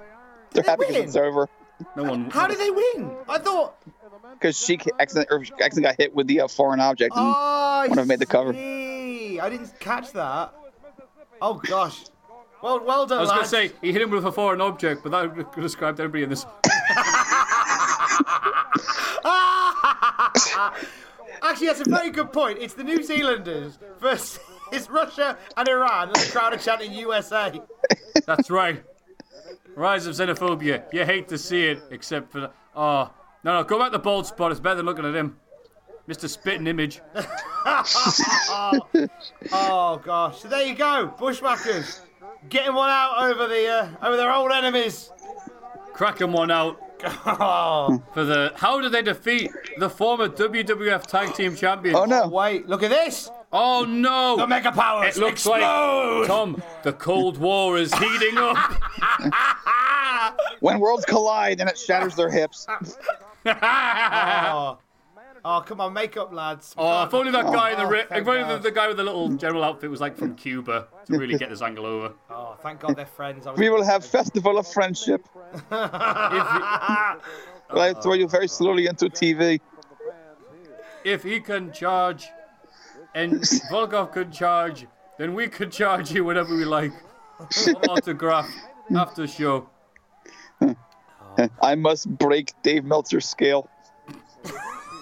They're 0.51 0.61
They 0.63 0.69
happy 0.69 0.85
because 0.87 1.03
it's 1.03 1.15
over. 1.15 1.49
No 1.95 2.03
one. 2.03 2.29
How 2.29 2.45
did 2.47 2.59
they 2.59 2.69
win? 2.69 3.11
I 3.27 3.39
thought. 3.39 3.75
Because 4.33 4.57
she 4.63 4.79
accident, 4.99 5.27
or 5.31 5.39
accidentally 5.41 5.81
got 5.83 5.95
hit 5.97 6.13
with 6.13 6.27
the 6.27 6.41
uh, 6.41 6.47
foreign 6.47 6.79
object 6.79 7.15
and 7.15 7.25
Oh, 7.25 7.31
I 7.33 7.81
wouldn't 7.83 7.97
have 7.99 8.07
made 8.07 8.19
the 8.19 8.25
cover. 8.25 8.53
see. 8.53 9.39
I 9.39 9.49
didn't 9.49 9.79
catch 9.79 10.11
that. 10.13 10.53
Oh 11.41 11.55
gosh. 11.55 12.03
Well, 12.61 12.79
well 12.85 13.05
done, 13.05 13.17
I 13.17 13.21
was 13.21 13.29
going 13.31 13.41
to 13.43 13.47
say, 13.49 13.71
he 13.81 13.91
hit 13.91 14.01
him 14.01 14.09
with 14.11 14.23
a 14.25 14.31
foreign 14.31 14.61
object, 14.61 15.03
but 15.03 15.11
that 15.11 15.35
would 15.35 15.45
have 15.45 15.55
described 15.55 15.99
everybody 15.99 16.23
in 16.23 16.29
this. 16.29 16.45
Actually, 21.41 21.67
that's 21.67 21.81
a 21.81 21.89
very 21.89 22.09
good 22.09 22.31
point. 22.31 22.59
It's 22.59 22.73
the 22.73 22.83
New 22.83 23.03
Zealanders 23.03 23.79
versus 23.99 24.39
it's 24.71 24.89
Russia 24.89 25.37
and 25.57 25.67
Iran, 25.67 26.07
and 26.07 26.15
the 26.15 26.31
crowd 26.31 26.53
are 26.53 26.57
chanting 26.57 26.93
USA. 26.93 27.61
That's 28.25 28.49
right. 28.49 28.83
Rise 29.75 30.05
of 30.05 30.15
xenophobia. 30.15 30.83
You 30.93 31.05
hate 31.05 31.27
to 31.29 31.37
see 31.37 31.65
it, 31.65 31.81
except 31.91 32.31
for. 32.31 32.51
Oh. 32.75 33.11
No, 33.43 33.55
no, 33.55 33.63
go 33.63 33.77
back 33.77 33.91
to 33.91 33.99
bald 33.99 34.25
spot. 34.25 34.51
It's 34.51 34.59
better 34.61 34.75
than 34.75 34.85
looking 34.85 35.05
at 35.05 35.13
him. 35.13 35.37
Mr. 36.07 36.29
Spitting 36.29 36.67
Image. 36.67 37.01
Oh 39.51 40.01
gosh. 40.03 40.39
So 40.41 40.47
there 40.49 40.65
you 40.65 40.75
go, 40.75 41.13
Bushwhackers, 41.17 42.01
getting 42.49 42.73
one 42.73 42.89
out 42.89 43.23
over 43.23 43.47
the 43.47 43.67
uh, 43.67 44.05
over 44.05 44.17
their 44.17 44.31
old 44.33 44.51
enemies. 44.51 45.11
Cracking 45.93 46.31
one 46.31 46.51
out 46.51 46.77
Oh, 47.25 48.01
for 48.13 48.23
the. 48.23 48.53
How 48.55 48.79
did 48.79 48.91
they 48.91 49.01
defeat 49.01 49.51
the 49.77 49.89
former 49.89 50.29
WWF 50.29 51.05
Tag 51.05 51.33
Team 51.33 51.55
Champions? 51.55 51.97
Oh 51.97 52.05
no. 52.05 52.27
wait, 52.27 52.67
look 52.67 52.83
at 52.83 52.89
this. 52.89 53.29
Oh 53.51 53.85
no! 53.85 54.35
The 54.37 54.47
Mega 54.47 54.71
Powers 54.71 55.15
It 55.17 55.19
looks 55.19 55.33
explode. 55.45 56.19
like 56.21 56.27
Tom. 56.27 56.61
The 56.83 56.93
Cold 56.93 57.37
War 57.37 57.77
is 57.77 57.93
heating 57.93 58.37
up. 58.37 58.57
When 60.61 60.79
worlds 60.79 61.05
collide 61.05 61.59
and 61.59 61.69
it 61.69 61.77
shatters 61.77 62.15
their 62.15 62.29
hips. 62.29 62.65
Oh. 63.45 64.77
Oh, 65.45 65.59
come 65.65 65.81
on, 65.81 65.91
make 65.91 66.15
up, 66.15 66.31
lads. 66.33 66.73
Oh, 66.77 67.03
if 67.03 67.13
only 67.13 67.31
that 67.31 67.43
guy 67.45 67.71
in 67.71 67.77
the 67.77 67.83
Oh, 67.85 67.89
ri- 67.89 68.05
if 68.09 68.25
only 68.27 68.43
the, 68.43 68.59
the 68.59 68.71
guy 68.71 68.87
with 68.87 68.95
the 68.95 69.03
little 69.03 69.27
general 69.29 69.63
outfit 69.65 69.89
was 69.91 69.99
like 69.99 70.15
from 70.15 70.35
Cuba 70.35 70.87
to 71.07 71.17
really 71.17 71.37
get 71.37 71.49
this 71.49 71.61
angle 71.61 71.85
over. 71.85 72.13
Oh, 72.29 72.55
thank 72.61 72.79
God 72.79 72.95
they're 72.95 73.05
friends. 73.05 73.45
I 73.45 73.51
was 73.51 73.59
We 73.59 73.69
will 73.69 73.83
have 73.83 74.05
festival 74.05 74.57
of 74.57 74.65
friendship. 74.67 75.27
If 75.53 75.63
But 75.69 75.81
I 77.71 77.93
throw 78.01 78.13
you 78.13 78.27
very 78.27 78.47
slowly 78.47 78.87
into 78.87 79.05
TV. 79.09 79.59
if 81.03 81.23
he 81.23 81.39
can 81.41 81.71
charge, 81.73 82.27
and 83.13 83.33
Volkov 83.71 84.13
can 84.13 84.31
charge, 84.31 84.87
then 85.17 85.33
we 85.33 85.47
can 85.47 85.69
charge 85.69 86.11
you 86.11 86.23
whatever 86.23 86.55
we 86.55 86.63
like. 86.65 86.91
Autograph 87.89 88.49
after 88.95 89.27
show. 89.27 89.69
I 91.61 91.75
must 91.75 92.07
break 92.17 92.53
Dave 92.61 92.85
Meltzer's 92.85 93.27
scale. 93.27 93.69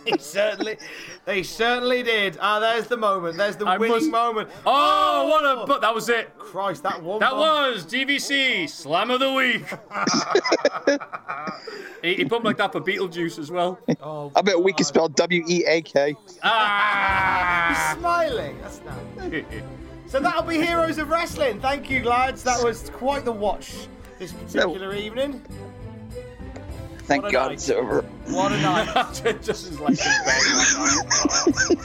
They 0.06 0.18
certainly, 0.18 0.78
they 1.26 1.44
certainly 1.44 2.02
did. 2.04 2.38
Ah, 2.42 2.60
there's 2.60 2.88
the 2.88 2.98
moment. 2.98 3.38
There's 3.38 3.56
the 3.56 3.66
I 3.66 3.78
winning 3.78 3.96
must- 3.98 4.10
moment. 4.12 4.50
Oh, 4.66 5.28
what 5.30 5.44
a! 5.46 5.66
But 5.68 5.82
that 5.82 5.94
was 5.94 6.10
it. 6.10 6.38
Christ, 6.38 6.84
that 6.84 7.02
one. 7.02 7.20
That 7.20 7.32
bomb- 7.32 7.72
was 7.74 7.86
DVC 7.86 8.68
Slam 8.70 9.12
of 9.12 9.20
the 9.20 9.32
Week. 9.34 9.64
he, 12.02 12.16
he 12.16 12.26
pumped 12.26 12.46
like 12.46 12.58
that 12.58 12.72
for 12.72 12.82
Beetlejuice 12.82 13.38
as 13.40 13.52
well. 13.52 13.80
Oh, 14.02 14.32
I 14.36 14.42
bet 14.42 14.62
weak 14.62 14.80
is 14.82 14.88
spelled 14.88 15.16
W 15.16 15.44
E 15.48 15.64
A 15.68 15.82
K. 15.82 16.16
Ah! 16.44 17.68
he's 17.94 18.00
smiling. 18.00 18.58
That's 18.62 18.82
nice. 18.84 19.44
So 20.08 20.20
that'll 20.20 20.44
be 20.44 20.58
Heroes 20.58 20.98
of 20.98 21.10
Wrestling. 21.10 21.62
Thank 21.62 21.90
you, 21.90 22.04
lads. 22.04 22.44
That 22.44 22.62
was 22.64 22.90
quite 22.90 23.24
the 23.24 23.32
watch 23.32 23.88
this 24.20 24.34
particular 24.34 24.94
evening. 24.94 25.42
Thank 27.12 27.24
What 27.24 27.32
God 27.34 27.48
night. 27.48 27.54
it's 27.56 27.70
over. 27.70 28.04
What 28.28 28.54
a 28.54 28.62
night. 28.62 29.22
Just 29.44 29.68
as 29.70 29.78
like 29.82 29.92
in 29.92 29.98
bed. 29.98 31.78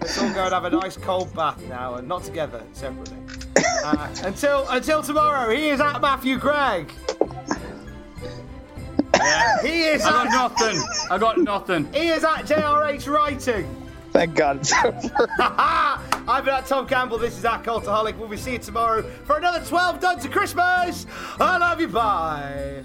Let's 0.00 0.16
all 0.22 0.32
go 0.32 0.44
and 0.44 0.52
have 0.54 0.64
a 0.66 0.70
nice 0.70 0.96
cold 0.96 1.34
bath 1.34 1.60
now, 1.68 1.96
and 1.96 2.06
not 2.06 2.22
together, 2.22 2.62
separately. 2.74 3.16
Uh, 3.84 4.08
until 4.22 4.68
until 4.68 5.02
tomorrow, 5.02 5.52
he 5.52 5.68
is 5.70 5.80
at 5.80 6.00
Matthew 6.00 6.38
Gregg. 6.38 6.92
He 9.62 9.82
is 9.82 10.04
I 10.04 10.10
got 10.10 10.30
nothing. 10.60 10.80
I 11.10 11.18
got 11.18 11.38
nothing. 11.38 11.92
he 11.92 12.06
is 12.10 12.22
at 12.22 12.44
JRH 12.44 13.12
Writing. 13.12 13.66
Thank 14.12 14.36
God 14.36 14.58
it's 14.60 14.72
over. 14.72 15.10
I've 15.40 16.44
been 16.44 16.54
at 16.54 16.66
Tom 16.66 16.86
Campbell. 16.86 17.18
This 17.18 17.36
is 17.36 17.44
at 17.44 17.64
Cultaholic. 17.64 18.16
We'll 18.16 18.28
be 18.28 18.36
seeing 18.36 18.58
you 18.58 18.62
tomorrow 18.62 19.02
for 19.24 19.38
another 19.38 19.64
12 19.64 19.98
Duds 19.98 20.24
of 20.24 20.30
Christmas. 20.30 21.04
I 21.40 21.58
love 21.58 21.80
you. 21.80 21.88
Bye. 21.88 22.84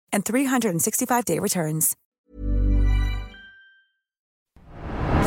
and 0.13 0.25
365-day 0.25 1.39
returns. 1.39 1.95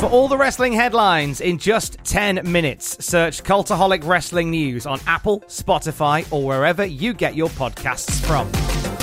For 0.04 0.10
all 0.10 0.28
the 0.28 0.36
wrestling 0.36 0.74
headlines 0.74 1.40
in 1.40 1.56
just 1.56 1.96
10 2.04 2.40
minutes, 2.44 3.02
search 3.02 3.42
Cultaholic 3.42 4.04
Wrestling 4.04 4.50
News 4.50 4.84
on 4.84 5.00
Apple, 5.06 5.40
Spotify, 5.42 6.30
or 6.30 6.44
wherever 6.44 6.84
you 6.84 7.14
get 7.14 7.34
your 7.34 7.48
podcasts 7.48 8.22
from. 8.26 8.93